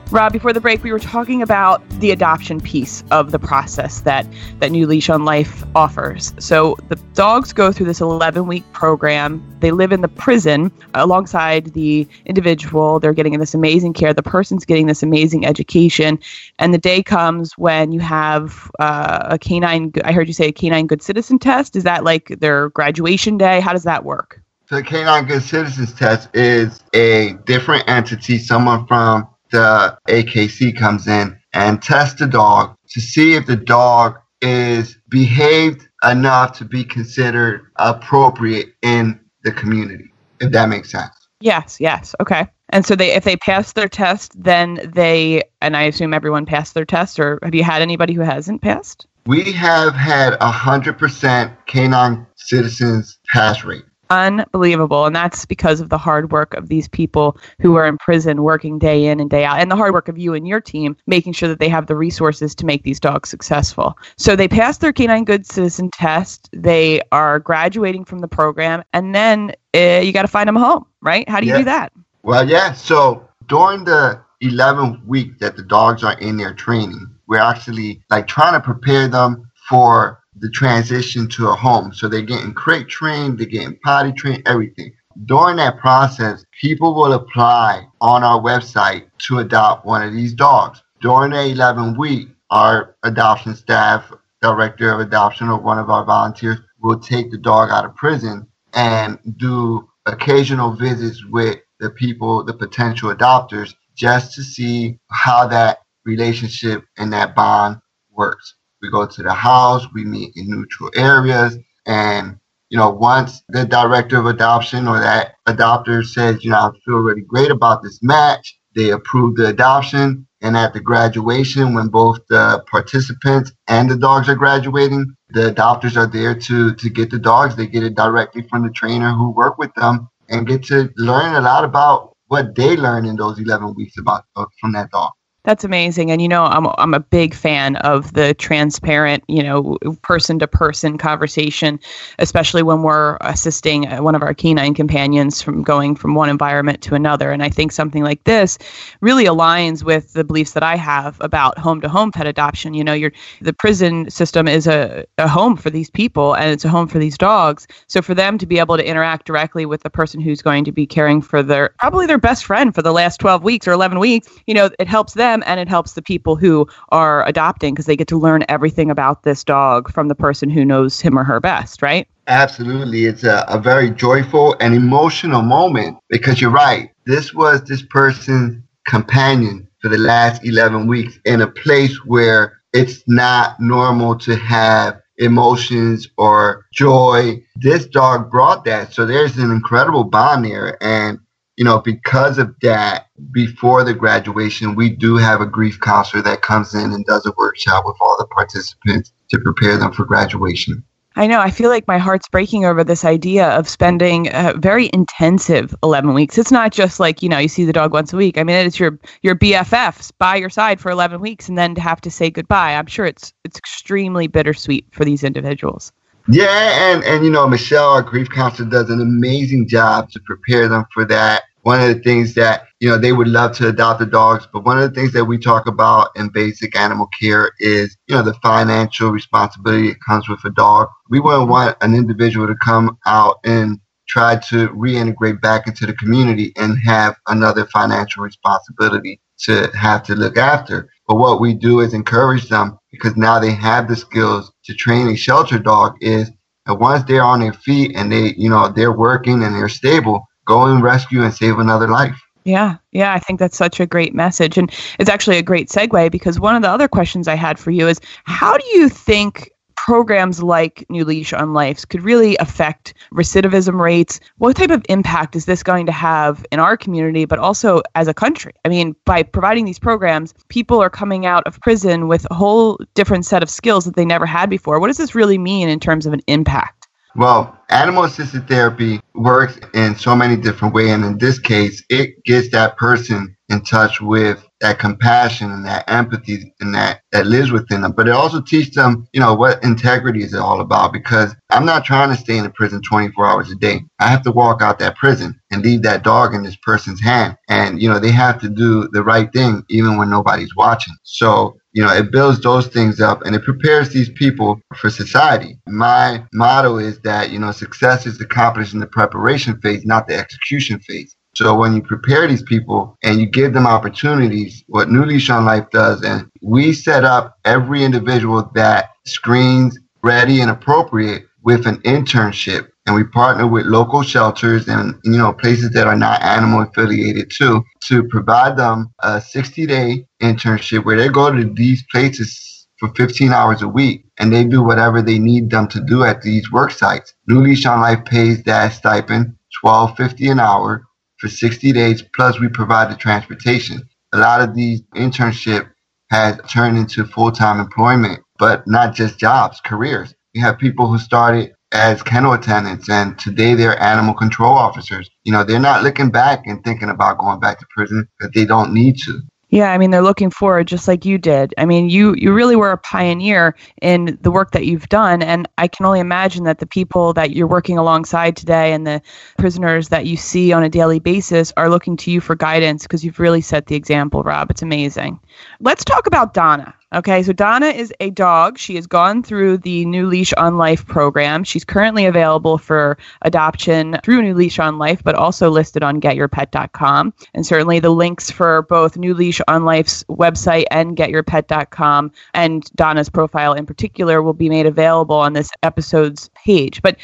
Rob, 0.11 0.33
before 0.33 0.51
the 0.51 0.59
break, 0.59 0.83
we 0.83 0.91
were 0.91 0.99
talking 0.99 1.41
about 1.41 1.87
the 2.01 2.11
adoption 2.11 2.59
piece 2.59 3.01
of 3.11 3.31
the 3.31 3.39
process 3.39 4.01
that, 4.01 4.27
that 4.59 4.69
New 4.69 4.85
Leash 4.85 5.09
on 5.09 5.23
Life 5.23 5.63
offers. 5.73 6.33
So 6.37 6.75
the 6.89 6.97
dogs 7.13 7.53
go 7.53 7.71
through 7.71 7.85
this 7.85 8.01
11 8.01 8.45
week 8.45 8.69
program. 8.73 9.41
They 9.61 9.71
live 9.71 9.93
in 9.93 10.01
the 10.01 10.09
prison 10.09 10.69
alongside 10.95 11.67
the 11.67 12.05
individual. 12.25 12.99
They're 12.99 13.13
getting 13.13 13.39
this 13.39 13.53
amazing 13.53 13.93
care. 13.93 14.13
The 14.13 14.21
person's 14.21 14.65
getting 14.65 14.87
this 14.87 15.01
amazing 15.01 15.45
education. 15.45 16.19
And 16.59 16.73
the 16.73 16.77
day 16.77 17.01
comes 17.01 17.57
when 17.57 17.93
you 17.93 18.01
have 18.01 18.69
uh, 18.79 19.29
a 19.29 19.39
canine, 19.39 19.93
I 20.03 20.11
heard 20.11 20.27
you 20.27 20.33
say 20.33 20.49
a 20.49 20.51
canine 20.51 20.87
good 20.87 21.01
citizen 21.01 21.39
test. 21.39 21.77
Is 21.77 21.85
that 21.85 22.03
like 22.03 22.35
their 22.41 22.67
graduation 22.71 23.37
day? 23.37 23.61
How 23.61 23.71
does 23.71 23.83
that 23.83 24.03
work? 24.03 24.41
So 24.65 24.77
the 24.77 24.83
Canine 24.83 25.25
Good 25.25 25.43
Citizens 25.43 25.93
Test 25.93 26.29
is 26.33 26.81
a 26.93 27.33
different 27.45 27.89
entity, 27.89 28.37
someone 28.37 28.87
from 28.87 29.27
the 29.51 29.97
AKC 30.07 30.77
comes 30.77 31.07
in 31.07 31.37
and 31.53 31.81
tests 31.81 32.19
the 32.19 32.27
dog 32.27 32.75
to 32.89 32.99
see 32.99 33.33
if 33.33 33.45
the 33.45 33.55
dog 33.55 34.17
is 34.41 34.97
behaved 35.09 35.87
enough 36.09 36.57
to 36.57 36.65
be 36.65 36.83
considered 36.83 37.67
appropriate 37.77 38.73
in 38.81 39.19
the 39.43 39.51
community, 39.51 40.11
if 40.39 40.51
that 40.51 40.69
makes 40.69 40.91
sense. 40.91 41.13
Yes, 41.39 41.77
yes. 41.79 42.15
Okay. 42.19 42.47
And 42.69 42.85
so 42.85 42.95
they 42.95 43.13
if 43.13 43.23
they 43.23 43.35
pass 43.35 43.73
their 43.73 43.89
test, 43.89 44.31
then 44.41 44.79
they 44.93 45.43
and 45.61 45.75
I 45.75 45.83
assume 45.83 46.13
everyone 46.13 46.45
passed 46.45 46.73
their 46.73 46.85
test 46.85 47.19
or 47.19 47.39
have 47.43 47.53
you 47.53 47.63
had 47.63 47.81
anybody 47.81 48.13
who 48.13 48.21
hasn't 48.21 48.61
passed? 48.61 49.07
We 49.25 49.51
have 49.51 49.93
had 49.93 50.37
a 50.39 50.51
hundred 50.51 50.97
percent 50.97 51.53
canine 51.65 52.25
citizens 52.35 53.19
pass 53.27 53.63
rate. 53.63 53.83
Unbelievable. 54.11 55.05
And 55.05 55.15
that's 55.15 55.45
because 55.45 55.79
of 55.79 55.87
the 55.87 55.97
hard 55.97 56.33
work 56.33 56.53
of 56.53 56.67
these 56.67 56.89
people 56.89 57.37
who 57.61 57.75
are 57.75 57.87
in 57.87 57.97
prison 57.97 58.43
working 58.43 58.77
day 58.77 59.05
in 59.05 59.21
and 59.21 59.29
day 59.29 59.45
out, 59.45 59.59
and 59.59 59.71
the 59.71 59.75
hard 59.77 59.93
work 59.93 60.09
of 60.09 60.17
you 60.17 60.33
and 60.33 60.45
your 60.45 60.59
team 60.59 60.97
making 61.07 61.31
sure 61.31 61.47
that 61.47 61.59
they 61.59 61.69
have 61.69 61.87
the 61.87 61.95
resources 61.95 62.53
to 62.55 62.65
make 62.65 62.83
these 62.83 62.99
dogs 62.99 63.29
successful. 63.29 63.97
So 64.17 64.35
they 64.35 64.49
passed 64.49 64.81
their 64.81 64.91
canine 64.91 65.23
good 65.23 65.45
citizen 65.45 65.89
test. 65.91 66.49
They 66.51 67.01
are 67.13 67.39
graduating 67.39 68.03
from 68.03 68.19
the 68.19 68.27
program, 68.27 68.83
and 68.91 69.15
then 69.15 69.53
uh, 69.73 70.01
you 70.03 70.11
got 70.11 70.23
to 70.23 70.27
find 70.27 70.47
them 70.49 70.57
a 70.57 70.59
home, 70.59 70.85
right? 71.01 71.27
How 71.29 71.39
do 71.39 71.45
you 71.45 71.53
Yeah. 71.53 71.59
do 71.59 71.65
that? 71.65 71.93
Well, 72.23 72.47
yeah. 72.47 72.73
So 72.73 73.27
during 73.47 73.85
the 73.85 74.19
11th 74.43 75.05
week 75.05 75.39
that 75.39 75.55
the 75.55 75.63
dogs 75.63 76.03
are 76.03 76.19
in 76.19 76.35
their 76.35 76.53
training, 76.53 77.07
we're 77.27 77.39
actually 77.39 78.01
like 78.09 78.27
trying 78.27 78.53
to 78.53 78.59
prepare 78.59 79.07
them 79.07 79.49
for 79.69 80.20
the 80.41 80.49
transition 80.49 81.27
to 81.29 81.49
a 81.49 81.55
home. 81.55 81.93
So 81.93 82.09
they're 82.09 82.21
getting 82.21 82.53
crate 82.53 82.87
trained, 82.87 83.37
they're 83.37 83.45
getting 83.45 83.77
potty 83.83 84.11
trained, 84.11 84.43
everything. 84.47 84.91
During 85.25 85.57
that 85.57 85.77
process, 85.77 86.43
people 86.59 86.95
will 86.95 87.13
apply 87.13 87.85
on 88.01 88.23
our 88.23 88.39
website 88.39 89.05
to 89.27 89.39
adopt 89.39 89.85
one 89.85 90.01
of 90.01 90.13
these 90.13 90.33
dogs. 90.33 90.81
During 91.01 91.31
the 91.31 91.45
11 91.45 91.97
week, 91.97 92.29
our 92.49 92.95
adoption 93.03 93.55
staff, 93.55 94.11
director 94.41 94.91
of 94.91 94.99
adoption, 94.99 95.47
or 95.47 95.59
one 95.59 95.77
of 95.77 95.89
our 95.89 96.03
volunteers 96.05 96.59
will 96.81 96.99
take 96.99 97.29
the 97.29 97.37
dog 97.37 97.69
out 97.69 97.85
of 97.85 97.95
prison 97.95 98.47
and 98.73 99.19
do 99.37 99.87
occasional 100.05 100.73
visits 100.73 101.23
with 101.25 101.59
the 101.79 101.89
people, 101.89 102.43
the 102.43 102.53
potential 102.53 103.13
adopters, 103.13 103.75
just 103.95 104.33
to 104.33 104.43
see 104.43 104.97
how 105.11 105.47
that 105.47 105.79
relationship 106.05 106.83
and 106.97 107.13
that 107.13 107.35
bond 107.35 107.77
works. 108.11 108.55
We 108.81 108.89
go 108.89 109.05
to 109.05 109.23
the 109.23 109.33
house, 109.33 109.85
we 109.93 110.03
meet 110.03 110.33
in 110.35 110.49
neutral 110.49 110.91
areas, 110.95 111.57
and 111.85 112.37
you 112.69 112.77
know, 112.77 112.89
once 112.89 113.43
the 113.49 113.65
director 113.65 114.17
of 114.17 114.25
adoption 114.25 114.87
or 114.87 114.97
that 114.99 115.35
adopter 115.45 116.05
says, 116.05 116.43
you 116.43 116.51
know, 116.51 116.57
I 116.57 116.71
feel 116.85 116.99
really 116.99 117.21
great 117.21 117.51
about 117.51 117.83
this 117.83 118.01
match, 118.01 118.57
they 118.75 118.91
approve 118.91 119.35
the 119.35 119.47
adoption. 119.47 120.25
And 120.41 120.57
at 120.57 120.73
the 120.73 120.79
graduation, 120.79 121.75
when 121.75 121.89
both 121.89 122.19
the 122.29 122.63
participants 122.71 123.51
and 123.67 123.91
the 123.91 123.97
dogs 123.97 124.27
are 124.27 124.35
graduating, 124.35 125.15
the 125.29 125.51
adopters 125.51 125.95
are 125.95 126.07
there 126.07 126.33
to 126.33 126.73
to 126.73 126.89
get 126.89 127.11
the 127.11 127.19
dogs. 127.19 127.55
They 127.55 127.67
get 127.67 127.83
it 127.83 127.95
directly 127.95 128.43
from 128.43 128.63
the 128.63 128.71
trainer 128.71 129.13
who 129.13 129.31
work 129.31 129.57
with 129.57 129.73
them 129.75 130.09
and 130.29 130.47
get 130.47 130.63
to 130.65 130.89
learn 130.95 131.35
a 131.35 131.41
lot 131.41 131.63
about 131.63 132.15
what 132.27 132.55
they 132.55 132.77
learn 132.77 133.05
in 133.05 133.17
those 133.17 133.37
11 133.37 133.75
weeks 133.75 133.97
about 133.99 134.23
uh, 134.35 134.45
from 134.59 134.71
that 134.71 134.89
dog. 134.91 135.11
That's 135.43 135.63
amazing. 135.63 136.11
And 136.11 136.21
you 136.21 136.27
know, 136.27 136.43
I'm 136.43 136.67
I'm 136.77 136.93
a 136.93 136.99
big 136.99 137.33
fan 137.33 137.75
of 137.77 138.13
the 138.13 138.35
transparent, 138.35 139.23
you 139.27 139.41
know, 139.41 139.75
person 140.03 140.37
to 140.37 140.47
person 140.47 140.99
conversation, 140.99 141.79
especially 142.19 142.61
when 142.61 142.83
we're 142.83 143.17
assisting 143.21 143.87
uh, 143.87 144.03
one 144.03 144.13
of 144.13 144.21
our 144.21 144.35
canine 144.35 144.75
companions 144.75 145.41
from 145.41 145.63
going 145.63 145.95
from 145.95 146.13
one 146.13 146.29
environment 146.29 146.83
to 146.83 146.93
another. 146.93 147.31
And 147.31 147.41
I 147.41 147.49
think 147.49 147.71
something 147.71 148.03
like 148.03 148.23
this 148.25 148.59
really 149.01 149.25
aligns 149.25 149.83
with 149.83 150.13
the 150.13 150.23
beliefs 150.23 150.51
that 150.51 150.61
I 150.61 150.75
have 150.75 151.17
about 151.21 151.57
home 151.57 151.81
to 151.81 151.89
home 151.89 152.11
pet 152.11 152.27
adoption. 152.27 152.75
You 152.75 152.83
know, 152.83 152.93
you're 152.93 153.11
the 153.41 153.53
prison 153.53 154.11
system 154.11 154.47
is 154.47 154.67
a, 154.67 155.05
a 155.17 155.27
home 155.27 155.57
for 155.57 155.71
these 155.71 155.89
people 155.89 156.35
and 156.35 156.51
it's 156.51 156.65
a 156.65 156.69
home 156.69 156.87
for 156.87 156.99
these 156.99 157.17
dogs. 157.17 157.65
So 157.87 158.03
for 158.03 158.13
them 158.13 158.37
to 158.37 158.45
be 158.45 158.59
able 158.59 158.77
to 158.77 158.87
interact 158.87 159.25
directly 159.25 159.65
with 159.65 159.81
the 159.81 159.89
person 159.89 160.21
who's 160.21 160.43
going 160.43 160.65
to 160.65 160.71
be 160.71 160.85
caring 160.85 161.19
for 161.19 161.41
their 161.41 161.73
probably 161.79 162.05
their 162.05 162.19
best 162.19 162.45
friend 162.45 162.75
for 162.75 162.83
the 162.83 162.93
last 162.93 163.17
12 163.19 163.43
weeks 163.43 163.67
or 163.67 163.71
11 163.71 163.97
weeks, 163.97 164.27
you 164.45 164.53
know, 164.53 164.69
it 164.77 164.87
helps 164.87 165.13
them 165.13 165.30
and 165.45 165.59
it 165.59 165.67
helps 165.67 165.93
the 165.93 166.01
people 166.01 166.35
who 166.35 166.67
are 166.89 167.27
adopting 167.27 167.73
because 167.73 167.85
they 167.85 167.95
get 167.95 168.07
to 168.09 168.17
learn 168.17 168.43
everything 168.49 168.91
about 168.91 169.23
this 169.23 169.43
dog 169.43 169.91
from 169.91 170.07
the 170.07 170.15
person 170.15 170.49
who 170.49 170.65
knows 170.65 170.99
him 170.99 171.17
or 171.17 171.23
her 171.23 171.39
best, 171.39 171.81
right? 171.81 172.07
Absolutely. 172.27 173.05
It's 173.05 173.23
a, 173.23 173.45
a 173.47 173.59
very 173.59 173.89
joyful 173.89 174.55
and 174.59 174.73
emotional 174.75 175.41
moment 175.41 175.97
because 176.09 176.39
you're 176.39 176.51
right. 176.51 176.91
This 177.05 177.33
was 177.33 177.63
this 177.63 177.83
person's 177.83 178.61
companion 178.87 179.67
for 179.81 179.89
the 179.89 179.97
last 179.97 180.45
11 180.45 180.87
weeks 180.87 181.17
in 181.25 181.41
a 181.41 181.47
place 181.47 181.97
where 182.05 182.61
it's 182.73 183.03
not 183.07 183.59
normal 183.59 184.17
to 184.19 184.35
have 184.35 185.01
emotions 185.17 186.07
or 186.17 186.65
joy. 186.73 187.43
This 187.55 187.85
dog 187.85 188.31
brought 188.31 188.65
that. 188.65 188.93
So 188.93 189.05
there's 189.05 189.37
an 189.37 189.51
incredible 189.51 190.03
bond 190.03 190.45
there. 190.45 190.81
And, 190.81 191.19
you 191.57 191.65
know, 191.65 191.79
because 191.79 192.37
of 192.37 192.55
that, 192.61 193.07
before 193.31 193.83
the 193.83 193.93
graduation, 193.93 194.75
we 194.75 194.89
do 194.89 195.17
have 195.17 195.41
a 195.41 195.45
grief 195.45 195.79
counselor 195.79 196.23
that 196.23 196.41
comes 196.41 196.73
in 196.73 196.91
and 196.91 197.05
does 197.05 197.25
a 197.25 197.33
workshop 197.37 197.85
with 197.85 197.97
all 198.01 198.17
the 198.17 198.25
participants 198.27 199.11
to 199.29 199.39
prepare 199.39 199.77
them 199.77 199.91
for 199.91 200.05
graduation. 200.05 200.83
I 201.17 201.27
know. 201.27 201.41
I 201.41 201.51
feel 201.51 201.69
like 201.69 201.87
my 201.89 201.97
heart's 201.97 202.29
breaking 202.29 202.63
over 202.63 202.85
this 202.85 203.03
idea 203.03 203.49
of 203.49 203.67
spending 203.67 204.29
a 204.31 204.53
very 204.55 204.89
intensive 204.93 205.75
11 205.83 206.13
weeks. 206.13 206.37
It's 206.37 206.53
not 206.53 206.71
just 206.71 207.01
like, 207.01 207.21
you 207.21 207.27
know, 207.27 207.37
you 207.37 207.49
see 207.49 207.65
the 207.65 207.73
dog 207.73 207.91
once 207.91 208.13
a 208.13 208.17
week. 208.17 208.37
I 208.37 208.43
mean, 208.43 208.65
it's 208.65 208.79
your 208.79 208.97
your 209.21 209.35
BFFs 209.35 210.13
by 210.17 210.37
your 210.37 210.49
side 210.49 210.79
for 210.79 210.89
11 210.89 211.19
weeks 211.19 211.49
and 211.49 211.57
then 211.57 211.75
to 211.75 211.81
have 211.81 211.99
to 212.01 212.11
say 212.11 212.29
goodbye. 212.29 212.75
I'm 212.75 212.85
sure 212.85 213.05
it's 213.05 213.33
it's 213.43 213.57
extremely 213.57 214.27
bittersweet 214.27 214.85
for 214.91 215.03
these 215.03 215.25
individuals. 215.25 215.91
Yeah, 216.27 216.91
and 216.91 217.03
and 217.03 217.25
you 217.25 217.31
know, 217.31 217.47
Michelle, 217.47 217.89
our 217.89 218.01
grief 218.01 218.29
counselor, 218.29 218.69
does 218.69 218.89
an 218.89 219.01
amazing 219.01 219.67
job 219.67 220.09
to 220.11 220.19
prepare 220.21 220.67
them 220.67 220.85
for 220.93 221.05
that. 221.05 221.43
One 221.63 221.81
of 221.81 221.95
the 221.95 222.01
things 222.01 222.33
that 222.35 222.63
you 222.79 222.89
know 222.89 222.97
they 222.97 223.11
would 223.11 223.27
love 223.27 223.55
to 223.57 223.67
adopt 223.67 223.99
the 223.99 224.05
dogs, 224.05 224.47
but 224.51 224.63
one 224.63 224.79
of 224.79 224.89
the 224.89 224.95
things 224.99 225.13
that 225.13 225.25
we 225.25 225.37
talk 225.37 225.67
about 225.67 226.09
in 226.15 226.29
basic 226.29 226.77
animal 226.77 227.07
care 227.19 227.51
is 227.59 227.97
you 228.07 228.15
know 228.15 228.23
the 228.23 228.33
financial 228.35 229.09
responsibility 229.11 229.89
that 229.89 229.99
comes 230.07 230.29
with 230.29 230.43
a 230.45 230.51
dog. 230.51 230.87
We 231.09 231.19
wouldn't 231.19 231.49
want 231.49 231.77
an 231.81 231.95
individual 231.95 232.47
to 232.47 232.55
come 232.55 232.97
out 233.05 233.37
and 233.43 233.79
try 234.07 234.35
to 234.35 234.69
reintegrate 234.69 235.41
back 235.41 235.67
into 235.67 235.85
the 235.85 235.93
community 235.93 236.53
and 236.57 236.77
have 236.83 237.15
another 237.27 237.65
financial 237.67 238.23
responsibility 238.23 239.19
to 239.43 239.69
have 239.75 240.03
to 240.03 240.15
look 240.15 240.37
after. 240.37 240.89
But 241.07 241.15
what 241.15 241.41
we 241.41 241.53
do 241.53 241.81
is 241.81 241.93
encourage 241.93 242.49
them 242.49 242.77
because 242.91 243.15
now 243.17 243.39
they 243.39 243.51
have 243.51 243.87
the 243.87 243.95
skills 243.95 244.51
to 244.65 244.73
train 244.73 245.07
a 245.09 245.15
shelter 245.15 245.59
dog 245.59 245.95
is 246.01 246.31
that 246.65 246.75
once 246.75 247.03
they're 247.07 247.23
on 247.23 247.39
their 247.39 247.53
feet 247.53 247.93
and 247.95 248.11
they, 248.11 248.33
you 248.37 248.49
know, 248.49 248.69
they're 248.69 248.91
working 248.91 249.43
and 249.43 249.55
they're 249.55 249.69
stable, 249.69 250.25
go 250.45 250.65
and 250.65 250.83
rescue 250.83 251.23
and 251.23 251.33
save 251.33 251.59
another 251.59 251.87
life. 251.87 252.19
Yeah, 252.43 252.77
yeah, 252.91 253.13
I 253.13 253.19
think 253.19 253.39
that's 253.39 253.57
such 253.57 253.79
a 253.79 253.85
great 253.85 254.15
message. 254.15 254.57
And 254.57 254.71
it's 254.99 255.09
actually 255.09 255.37
a 255.37 255.43
great 255.43 255.69
segue 255.69 256.11
because 256.11 256.39
one 256.39 256.55
of 256.55 256.63
the 256.63 256.69
other 256.69 256.87
questions 256.87 257.27
I 257.27 257.35
had 257.35 257.59
for 257.59 257.69
you 257.69 257.87
is 257.87 257.99
how 258.23 258.57
do 258.57 258.65
you 258.69 258.89
think 258.89 259.50
programs 259.85 260.43
like 260.43 260.85
New 260.89 261.03
Leash 261.03 261.33
on 261.33 261.53
Life 261.53 261.87
could 261.87 262.03
really 262.03 262.37
affect 262.37 262.93
recidivism 263.13 263.79
rates. 263.79 264.19
What 264.37 264.55
type 264.55 264.69
of 264.69 264.85
impact 264.89 265.35
is 265.35 265.45
this 265.45 265.63
going 265.63 265.87
to 265.87 265.91
have 265.91 266.45
in 266.51 266.59
our 266.59 266.77
community, 266.77 267.25
but 267.25 267.39
also 267.39 267.81
as 267.95 268.07
a 268.07 268.13
country? 268.13 268.53
I 268.63 268.69
mean, 268.69 268.95
by 269.05 269.23
providing 269.23 269.65
these 269.65 269.79
programs, 269.79 270.35
people 270.49 270.79
are 270.81 270.89
coming 270.89 271.25
out 271.25 271.45
of 271.47 271.59
prison 271.61 272.07
with 272.07 272.27
a 272.29 272.35
whole 272.35 272.79
different 272.93 273.25
set 273.25 273.41
of 273.41 273.49
skills 273.49 273.85
that 273.85 273.95
they 273.95 274.05
never 274.05 274.27
had 274.27 274.51
before. 274.51 274.79
What 274.79 274.87
does 274.87 274.97
this 274.97 275.15
really 275.15 275.39
mean 275.39 275.67
in 275.67 275.79
terms 275.79 276.05
of 276.05 276.13
an 276.13 276.21
impact? 276.27 276.87
Well, 277.15 277.57
animal 277.69 278.03
assisted 278.03 278.47
therapy 278.47 279.01
works 279.15 279.59
in 279.73 279.95
so 279.95 280.15
many 280.15 280.37
different 280.37 280.73
ways. 280.73 280.91
And 280.91 281.03
in 281.03 281.17
this 281.17 281.39
case, 281.39 281.83
it 281.89 282.23
gets 282.23 282.49
that 282.51 282.77
person 282.77 283.35
in 283.51 283.61
touch 283.61 284.01
with 284.01 284.47
that 284.61 284.79
compassion 284.79 285.51
and 285.51 285.65
that 285.65 285.89
empathy 285.89 286.53
and 286.59 286.73
that 286.73 287.01
that 287.11 287.27
lives 287.27 287.51
within 287.51 287.81
them. 287.81 287.91
But 287.91 288.07
it 288.07 288.13
also 288.13 288.41
teaches 288.41 288.73
them, 288.73 289.07
you 289.11 289.19
know, 289.19 289.33
what 289.33 289.63
integrity 289.63 290.23
is 290.23 290.33
all 290.33 290.61
about. 290.61 290.93
Because 290.93 291.35
I'm 291.49 291.65
not 291.65 291.83
trying 291.83 292.09
to 292.09 292.21
stay 292.21 292.37
in 292.37 292.45
a 292.45 292.49
prison 292.49 292.81
24 292.81 293.25
hours 293.25 293.51
a 293.51 293.55
day. 293.55 293.81
I 293.99 294.07
have 294.07 294.21
to 294.23 294.31
walk 294.31 294.61
out 294.61 294.79
that 294.79 294.95
prison 294.95 295.39
and 295.51 295.63
leave 295.63 295.81
that 295.83 296.03
dog 296.03 296.33
in 296.33 296.43
this 296.43 296.55
person's 296.57 297.01
hand. 297.01 297.35
And 297.49 297.81
you 297.81 297.89
know, 297.89 297.99
they 297.99 298.11
have 298.11 298.39
to 298.41 298.49
do 298.49 298.87
the 298.93 299.03
right 299.03 299.31
thing 299.33 299.63
even 299.69 299.97
when 299.97 300.09
nobody's 300.09 300.55
watching. 300.55 300.95
So 301.03 301.57
you 301.73 301.83
know, 301.83 301.93
it 301.93 302.11
builds 302.11 302.41
those 302.41 302.67
things 302.67 302.99
up 302.99 303.21
and 303.23 303.33
it 303.33 303.43
prepares 303.43 303.89
these 303.89 304.09
people 304.09 304.59
for 304.75 304.89
society. 304.89 305.57
My 305.67 306.25
motto 306.33 306.77
is 306.77 306.99
that, 307.01 307.31
you 307.31 307.39
know, 307.39 307.51
success 307.51 308.05
is 308.05 308.19
accomplished 308.19 308.73
in 308.73 308.81
the 308.81 308.87
preparation 308.87 309.59
phase, 309.61 309.85
not 309.85 310.05
the 310.05 310.15
execution 310.15 310.79
phase. 310.79 311.15
So 311.35 311.55
when 311.55 311.73
you 311.73 311.81
prepare 311.81 312.27
these 312.27 312.43
people 312.43 312.97
and 313.03 313.19
you 313.19 313.25
give 313.25 313.53
them 313.53 313.65
opportunities, 313.65 314.63
what 314.67 314.89
New 314.89 315.05
Leash 315.05 315.29
on 315.29 315.45
Life 315.45 315.69
does, 315.71 316.03
and 316.03 316.29
we 316.41 316.73
set 316.73 317.03
up 317.05 317.37
every 317.45 317.83
individual 317.83 318.49
that 318.55 318.89
screens 319.05 319.79
ready 320.03 320.41
and 320.41 320.51
appropriate 320.51 321.25
with 321.43 321.65
an 321.67 321.77
internship. 321.81 322.67
And 322.85 322.95
we 322.95 323.03
partner 323.03 323.47
with 323.47 323.65
local 323.65 324.01
shelters 324.01 324.67
and 324.67 324.99
you 325.03 325.17
know 325.17 325.31
places 325.33 325.69
that 325.71 325.87
are 325.87 325.95
not 325.95 326.21
animal 326.21 326.63
affiliated 326.63 327.31
too 327.31 327.63
to 327.87 328.03
provide 328.03 328.57
them 328.57 328.91
a 329.03 329.21
60 329.21 329.65
day 329.67 330.05
internship 330.21 330.83
where 330.83 330.97
they 330.97 331.07
go 331.07 331.31
to 331.31 331.53
these 331.53 331.83
places 331.91 332.67
for 332.77 332.89
15 332.95 333.31
hours 333.31 333.61
a 333.61 333.67
week 333.67 334.05
and 334.17 334.33
they 334.33 334.43
do 334.43 334.63
whatever 334.63 335.01
they 335.01 335.19
need 335.19 335.51
them 335.51 335.67
to 335.67 335.79
do 335.79 336.03
at 336.03 336.23
these 336.23 336.51
work 336.51 336.71
sites. 336.71 337.13
New 337.27 337.41
Leash 337.41 337.67
on 337.67 337.79
Life 337.79 338.03
pays 338.05 338.43
that 338.43 338.73
stipend, 338.73 339.35
12.50 339.63 340.31
an 340.31 340.39
hour 340.39 340.83
for 341.21 341.29
60 341.29 341.71
days, 341.71 342.01
plus 342.01 342.39
we 342.39 342.49
provide 342.49 342.91
the 342.91 342.97
transportation. 342.97 343.87
A 344.11 344.17
lot 344.17 344.41
of 344.41 344.55
these 344.55 344.81
internship 344.95 345.69
has 346.09 346.39
turned 346.49 346.77
into 346.77 347.05
full-time 347.05 347.59
employment, 347.59 348.19
but 348.39 348.67
not 348.67 348.95
just 348.95 349.19
jobs, 349.19 349.61
careers. 349.63 350.13
We 350.33 350.41
have 350.41 350.57
people 350.57 350.87
who 350.87 350.97
started 350.97 351.53
as 351.71 352.03
kennel 352.03 352.33
attendants 352.33 352.89
and 352.89 353.17
today 353.17 353.53
they're 353.53 353.81
animal 353.81 354.13
control 354.13 354.53
officers. 354.53 355.09
You 355.23 355.31
know, 355.31 355.43
they're 355.43 355.59
not 355.59 355.83
looking 355.83 356.09
back 356.09 356.47
and 356.47 356.61
thinking 356.63 356.89
about 356.89 357.19
going 357.19 357.39
back 357.39 357.59
to 357.59 357.65
prison 357.69 358.07
because 358.17 358.33
they 358.33 358.45
don't 358.45 358.73
need 358.73 358.97
to. 359.05 359.21
Yeah, 359.51 359.73
I 359.73 359.77
mean 359.77 359.91
they're 359.91 360.01
looking 360.01 360.31
forward 360.31 360.67
just 360.67 360.87
like 360.87 361.03
you 361.03 361.17
did. 361.17 361.53
I 361.57 361.65
mean, 361.65 361.89
you 361.89 362.15
you 362.17 362.33
really 362.33 362.55
were 362.55 362.71
a 362.71 362.77
pioneer 362.77 363.53
in 363.81 364.17
the 364.21 364.31
work 364.31 364.51
that 364.51 364.65
you've 364.65 364.87
done 364.87 365.21
and 365.21 365.47
I 365.57 365.67
can 365.67 365.85
only 365.85 365.99
imagine 365.99 366.45
that 366.45 366.59
the 366.59 366.65
people 366.65 367.13
that 367.13 367.31
you're 367.31 367.47
working 367.47 367.77
alongside 367.77 368.37
today 368.37 368.71
and 368.71 368.87
the 368.87 369.01
prisoners 369.37 369.89
that 369.89 370.05
you 370.05 370.15
see 370.15 370.53
on 370.53 370.63
a 370.63 370.69
daily 370.69 370.99
basis 370.99 371.51
are 371.57 371.69
looking 371.69 371.97
to 371.97 372.11
you 372.11 372.21
for 372.21 372.33
guidance 372.33 372.83
because 372.83 373.03
you've 373.03 373.19
really 373.19 373.41
set 373.41 373.67
the 373.67 373.75
example, 373.75 374.23
Rob. 374.23 374.49
It's 374.49 374.61
amazing. 374.61 375.19
Let's 375.59 375.83
talk 375.83 376.07
about 376.07 376.33
Donna. 376.33 376.73
Okay, 376.93 377.23
so 377.23 377.31
Donna 377.31 377.67
is 377.67 377.93
a 378.01 378.09
dog. 378.09 378.57
She 378.57 378.75
has 378.75 378.85
gone 378.85 379.23
through 379.23 379.59
the 379.59 379.85
New 379.85 380.07
Leash 380.07 380.33
on 380.33 380.57
Life 380.57 380.85
program. 380.85 381.45
She's 381.45 381.63
currently 381.63 382.05
available 382.05 382.57
for 382.57 382.97
adoption 383.21 383.97
through 384.03 384.21
New 384.23 384.33
Leash 384.33 384.59
on 384.59 384.77
Life, 384.77 385.01
but 385.01 385.15
also 385.15 385.49
listed 385.49 385.83
on 385.83 386.01
getyourpet.com. 386.01 387.13
And 387.33 387.45
certainly 387.45 387.79
the 387.79 387.91
links 387.91 388.29
for 388.29 388.63
both 388.63 388.97
New 388.97 389.13
Leash 389.13 389.39
on 389.47 389.63
Life's 389.63 390.03
website 390.09 390.65
and 390.69 390.97
getyourpet.com 390.97 392.11
and 392.33 392.69
Donna's 392.75 393.09
profile 393.09 393.53
in 393.53 393.65
particular 393.65 394.21
will 394.21 394.33
be 394.33 394.49
made 394.49 394.65
available 394.65 395.15
on 395.15 395.31
this 395.31 395.49
episode's 395.63 396.29
page. 396.35 396.81
But 396.81 396.97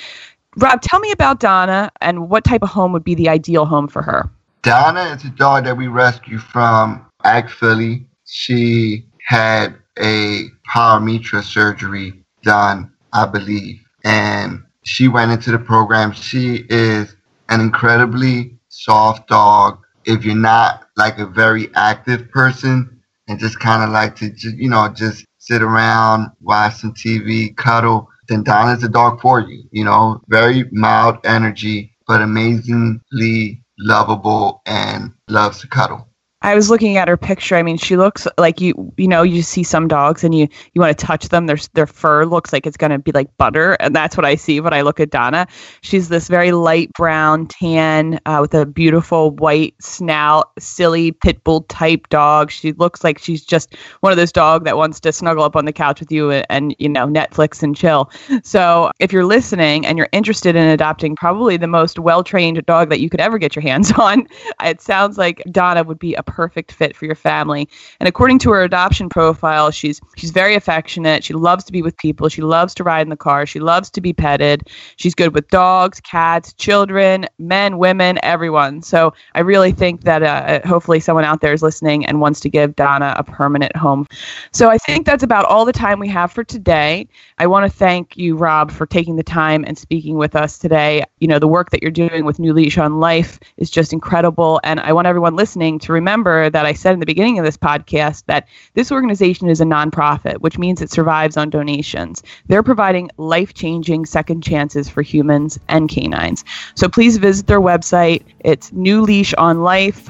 Rob, 0.58 0.82
tell 0.82 1.00
me 1.00 1.12
about 1.12 1.40
Donna 1.40 1.92
and 2.02 2.30
what 2.30 2.44
type 2.44 2.62
of 2.62 2.70
home 2.70 2.92
would 2.92 3.06
be 3.06 3.16
the 3.16 3.30
ideal 3.30 3.66
home 3.66 3.88
for 3.88 4.02
her. 4.02 4.30
Donna 4.64 5.16
is 5.16 5.24
a 5.24 5.30
dog 5.30 5.64
that 5.64 5.78
we 5.78 5.88
rescued 5.88 6.42
from 6.42 7.06
ACCT 7.24 7.52
Philly. 7.52 8.06
She 8.26 9.06
had 9.28 9.76
a 10.00 10.46
pyometra 10.74 11.44
surgery 11.44 12.24
done, 12.44 12.90
I 13.12 13.26
believe. 13.26 13.82
And 14.06 14.64
she 14.84 15.10
went 15.10 15.32
into 15.32 15.52
the 15.52 15.60
program. 15.60 16.14
She 16.14 16.66
is 16.70 17.14
an 17.50 17.60
incredibly 17.60 18.58
soft 18.70 19.28
dog. 19.28 19.80
If 20.06 20.24
you're 20.24 20.34
not 20.34 20.88
like 20.96 21.20
a 21.20 21.26
very 21.26 21.70
active 21.76 22.32
person 22.32 23.02
and 23.28 23.38
just 23.38 23.60
kind 23.60 23.84
of 23.84 23.90
like 23.90 24.16
to, 24.16 24.32
you 24.56 24.70
know, 24.70 24.88
just 24.96 25.26
sit 25.40 25.62
around, 25.62 26.32
watch 26.40 26.76
some 26.76 26.94
TV, 26.94 27.54
cuddle, 27.58 28.08
then 28.30 28.44
Donna's 28.44 28.82
the 28.82 28.88
dog 28.88 29.20
for 29.20 29.42
you. 29.42 29.64
You 29.72 29.84
know, 29.84 30.22
very 30.30 30.70
mild 30.72 31.18
energy, 31.26 31.92
but 32.08 32.22
amazingly 32.22 33.62
lovable 33.78 34.62
and 34.66 35.12
loves 35.28 35.60
to 35.60 35.68
cuddle. 35.68 36.07
I 36.44 36.54
was 36.54 36.70
looking 36.70 36.98
at 36.98 37.08
her 37.08 37.18
picture. 37.18 37.56
I 37.56 37.64
mean, 37.64 37.78
she 37.78 37.98
looks 37.98 38.28
like 38.38 38.62
you. 38.62 38.94
You 38.98 39.08
know, 39.08 39.24
you 39.24 39.42
see 39.42 39.64
some 39.64 39.88
dogs 39.88 40.24
and 40.24 40.36
you 40.36 40.48
you 40.74 40.82
want 40.82 40.96
to 40.96 41.06
touch 41.06 41.30
them. 41.30 41.48
Their 41.48 41.58
their 41.74 41.88
fur 41.88 42.26
looks 42.26 42.54
like 42.54 42.68
it's 42.68 42.78
going 42.78 42.92
to 42.92 43.00
be 43.00 43.12
like 43.12 43.36
butter, 43.38 43.74
and 43.80 43.96
that's 43.96 44.16
what 44.16 44.24
I 44.24 44.36
see 44.36 44.60
when 44.60 44.72
I 44.72 44.82
look 44.82 45.00
at 45.00 45.10
Donna. 45.10 45.48
She's 45.82 46.10
this 46.10 46.28
very 46.28 46.52
light 46.52 46.94
brown 46.94 47.48
tan 47.48 48.20
uh, 48.28 48.38
with 48.40 48.54
a 48.54 48.68
beautiful 48.68 49.32
white 49.32 49.74
snout, 49.82 50.52
silly 50.60 51.12
pit 51.12 51.44
bull 51.44 51.62
type 51.64 52.08
dog. 52.10 52.52
She 52.52 52.72
looks 52.74 53.04
like 53.04 53.18
she's 53.18 53.44
just 53.44 53.76
one 54.02 54.12
of 54.12 54.18
those 54.18 54.32
dogs 54.32 54.64
that 54.66 54.78
wants 54.78 55.00
to 55.00 55.12
snuggle 55.12 55.44
up 55.44 55.56
on 55.56 55.66
the 55.66 55.74
couch 55.74 56.00
with 56.00 56.12
you 56.12 56.30
and, 56.30 56.46
and 56.52 56.76
you 56.78 56.88
know 56.88 57.08
Netflix 57.08 57.64
and 57.64 57.76
chill. 57.76 58.12
So 58.44 58.92
if 59.00 59.12
you're 59.12 59.26
listening 59.26 59.88
and 59.88 59.98
you're 59.98 60.10
interested 60.12 60.56
in 60.56 60.68
adopting 60.68 61.16
probably 61.16 61.58
the 61.58 61.68
most 61.68 61.98
well 61.98 62.24
trained 62.24 62.64
dog 62.68 62.90
that 62.90 63.00
you 63.00 63.10
could 63.10 63.22
ever 63.22 63.40
get 63.40 63.56
your 63.56 63.64
hands 63.64 63.92
on, 63.98 64.28
it 64.64 64.82
sounds 64.82 65.18
like 65.18 65.42
Donna 65.52 65.84
would 65.84 65.98
be 65.98 66.14
a 66.14 66.27
perfect 66.28 66.72
fit 66.72 66.96
for 66.96 67.06
your 67.06 67.16
family. 67.16 67.68
And 68.00 68.08
according 68.08 68.40
to 68.40 68.52
her 68.52 68.62
adoption 68.62 69.10
profile, 69.10 69.72
she's 69.72 70.00
she's 70.16 70.32
very 70.32 70.54
affectionate. 70.54 71.24
She 71.24 71.34
loves 71.34 71.64
to 71.66 71.72
be 71.72 71.82
with 71.82 71.98
people. 71.98 72.30
She 72.30 72.42
loves 72.42 72.76
to 72.76 72.84
ride 72.84 73.02
in 73.02 73.10
the 73.10 73.18
car. 73.18 73.46
She 73.46 73.60
loves 73.60 73.90
to 73.92 74.02
be 74.02 74.14
petted. 74.14 74.70
She's 74.98 75.16
good 75.16 75.34
with 75.34 75.48
dogs, 75.50 76.00
cats, 76.02 76.54
children, 76.54 77.26
men, 77.40 77.78
women, 77.78 78.20
everyone. 78.24 78.82
So 78.82 79.14
I 79.34 79.40
really 79.40 79.72
think 79.72 80.02
that 80.02 80.24
uh, 80.24 80.68
hopefully 80.68 81.00
someone 81.00 81.24
out 81.24 81.42
there 81.42 81.54
is 81.54 81.64
listening 81.64 82.06
and 82.06 82.22
wants 82.22 82.40
to 82.42 82.50
give 82.50 82.76
Donna 82.76 83.16
a 83.18 83.24
permanent 83.24 83.76
home. 83.76 84.06
So 84.52 84.70
I 84.70 84.78
think 84.78 85.06
that's 85.06 85.24
about 85.24 85.46
all 85.46 85.66
the 85.66 85.74
time 85.74 86.00
we 86.00 86.10
have 86.10 86.32
for 86.32 86.44
today. 86.44 87.08
I 87.38 87.48
want 87.48 87.72
to 87.72 87.78
thank 87.78 88.18
you, 88.18 88.36
Rob, 88.36 88.72
for 88.72 88.86
taking 88.86 89.16
the 89.16 89.24
time 89.24 89.64
and 89.66 89.78
speaking 89.78 90.18
with 90.18 90.36
us 90.36 90.58
today. 90.58 91.04
You 91.20 91.28
know, 91.28 91.40
the 91.40 91.48
work 91.48 91.70
that 91.72 91.82
you're 91.82 91.92
doing 91.92 92.26
with 92.26 92.40
New 92.40 92.54
Leash 92.54 92.78
on 92.78 93.00
Life 93.00 93.40
is 93.58 93.70
just 93.70 93.94
incredible. 93.94 94.60
And 94.64 94.80
I 94.80 94.92
want 94.94 95.08
everyone 95.08 95.36
listening 95.36 95.80
to 95.80 95.94
remember 95.94 96.17
remember 96.18 96.50
that 96.50 96.66
I 96.66 96.74
said 96.74 96.94
in 96.94 97.00
the 97.00 97.06
beginning 97.06 97.38
of 97.38 97.46
this 97.46 97.58
podcast 97.58 98.26
that 98.26 98.48
this 98.74 98.92
organization 98.92 99.50
is 99.50 99.62
a 99.62 99.66
nonprofit, 99.66 100.38
which 100.40 100.58
means 100.58 100.82
it 100.82 100.90
survives 100.90 101.38
on 101.38 101.52
donations. 101.52 102.24
They're 102.48 102.64
providing 102.64 103.12
life 103.18 103.54
changing 103.54 104.08
second 104.08 104.44
chances 104.44 104.90
for 104.90 105.04
humans 105.04 105.60
and 105.68 105.90
canines. 105.90 106.44
So 106.74 106.90
please 106.90 107.18
visit 107.18 107.46
their 107.46 107.62
website. 107.62 108.24
It's 108.40 108.72
New 108.74 109.02
Leash 109.02 109.36
on 109.36 109.62
Life 109.62 110.10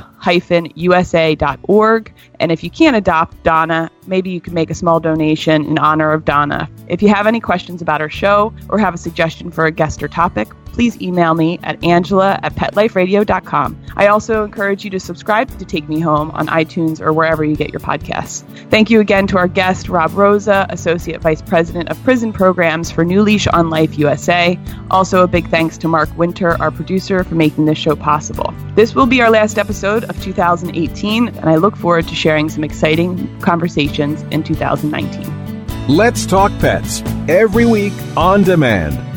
usa.org. 0.75 2.13
And 2.39 2.51
if 2.51 2.63
you 2.63 2.69
can't 2.69 2.95
adopt 2.95 3.43
Donna, 3.43 3.91
maybe 4.07 4.29
you 4.29 4.41
can 4.41 4.53
make 4.53 4.69
a 4.69 4.75
small 4.75 4.99
donation 4.99 5.65
in 5.65 5.77
honor 5.77 6.11
of 6.11 6.25
Donna. 6.25 6.69
If 6.87 7.01
you 7.01 7.09
have 7.09 7.27
any 7.27 7.39
questions 7.39 7.81
about 7.81 8.01
our 8.01 8.09
show 8.09 8.53
or 8.69 8.79
have 8.79 8.93
a 8.93 8.97
suggestion 8.97 9.51
for 9.51 9.65
a 9.65 9.71
guest 9.71 10.01
or 10.01 10.07
topic, 10.07 10.47
please 10.77 11.01
email 11.01 11.33
me 11.33 11.57
at 11.63 11.83
angela 11.83 12.39
at 12.43 12.53
petliferadio.com. 12.53 13.83
I 13.95 14.05
also 14.05 14.43
encourage 14.43 14.83
you 14.83 14.91
to 14.91 14.99
subscribe 14.99 15.49
to 15.57 15.65
Take 15.65 15.89
Me 15.89 15.99
Home 16.01 16.29
on 16.31 16.45
iTunes 16.45 17.01
or 17.01 17.11
wherever 17.11 17.43
you 17.43 17.55
get 17.55 17.71
your 17.71 17.79
podcasts. 17.79 18.43
Thank 18.69 18.91
you 18.91 18.99
again 18.99 19.25
to 19.27 19.39
our 19.39 19.47
guest, 19.47 19.89
Rob 19.89 20.13
Rosa, 20.13 20.67
Associate 20.69 21.19
Vice 21.19 21.41
President 21.41 21.89
of 21.89 22.01
Prison 22.03 22.31
Programs 22.31 22.91
for 22.91 23.03
New 23.03 23.23
Leash 23.23 23.47
on 23.47 23.71
Life 23.71 23.97
USA. 23.97 24.59
Also, 24.91 25.23
a 25.23 25.27
big 25.27 25.49
thanks 25.49 25.79
to 25.79 25.87
Mark 25.87 26.15
Winter, 26.15 26.61
our 26.61 26.69
producer, 26.69 27.23
for 27.23 27.33
making 27.33 27.65
this 27.65 27.79
show 27.79 27.95
possible. 27.95 28.53
This 28.75 28.93
will 28.93 29.07
be 29.07 29.19
our 29.19 29.31
last 29.31 29.57
episode 29.57 30.03
of 30.03 30.21
2018, 30.21 31.29
and 31.29 31.49
I 31.49 31.55
look 31.55 31.75
forward 31.75 32.07
to 32.07 32.13
sharing 32.13 32.49
some 32.49 32.63
exciting 32.63 33.41
conversations 33.41 34.21
in 34.29 34.43
2019. 34.43 35.87
Let's 35.87 36.27
Talk 36.27 36.51
Pets 36.59 37.01
every 37.27 37.65
week 37.65 37.93
on 38.15 38.43
demand 38.43 39.16